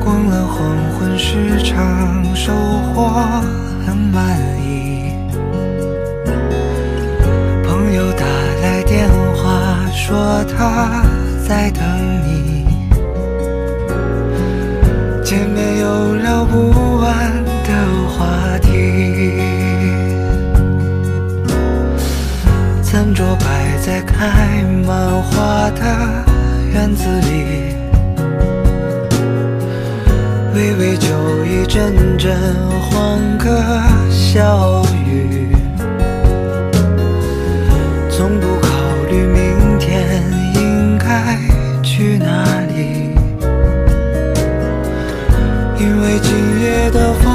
[0.00, 2.50] 逛了黄昏市场，收
[2.94, 3.10] 获
[3.86, 5.12] 很满意。
[7.62, 8.24] 朋友打
[8.62, 11.04] 来电话，说他
[11.46, 11.82] 在等
[12.24, 12.64] 你。
[15.22, 17.70] 见面有聊不完的
[18.08, 19.37] 话题。
[23.88, 25.82] 在开满花的
[26.74, 27.74] 院子里，
[30.54, 31.08] 微微酒
[31.46, 32.36] 意，阵阵
[32.82, 33.48] 欢歌
[34.10, 35.56] 笑语，
[38.10, 38.68] 从不考
[39.08, 40.22] 虑明天
[40.54, 41.38] 应该
[41.82, 43.14] 去哪里，
[45.80, 47.34] 因为今夜的风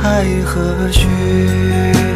[0.00, 2.15] 太和煦。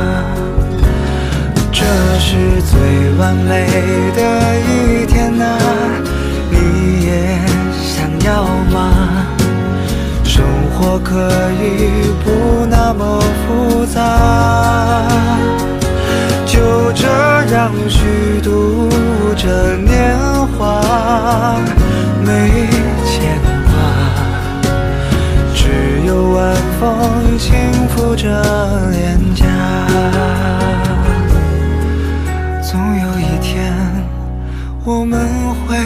[2.31, 2.79] 是最
[3.19, 3.67] 完美
[4.15, 4.21] 的
[4.61, 5.59] 一天啊，
[6.49, 7.11] 你也
[7.83, 9.27] 想要吗？
[10.23, 11.29] 生活可
[11.61, 13.99] 以不那么复杂，
[16.45, 17.05] 就这
[17.53, 18.87] 样虚度
[19.35, 20.17] 着年
[20.57, 21.59] 华，
[22.23, 22.29] 没
[23.05, 23.73] 牵挂，
[25.53, 25.67] 只
[26.07, 27.49] 有晚风轻
[27.89, 30.30] 拂着脸颊。
[34.93, 35.77] 我们会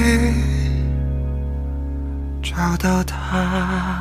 [2.41, 3.94] 找到他。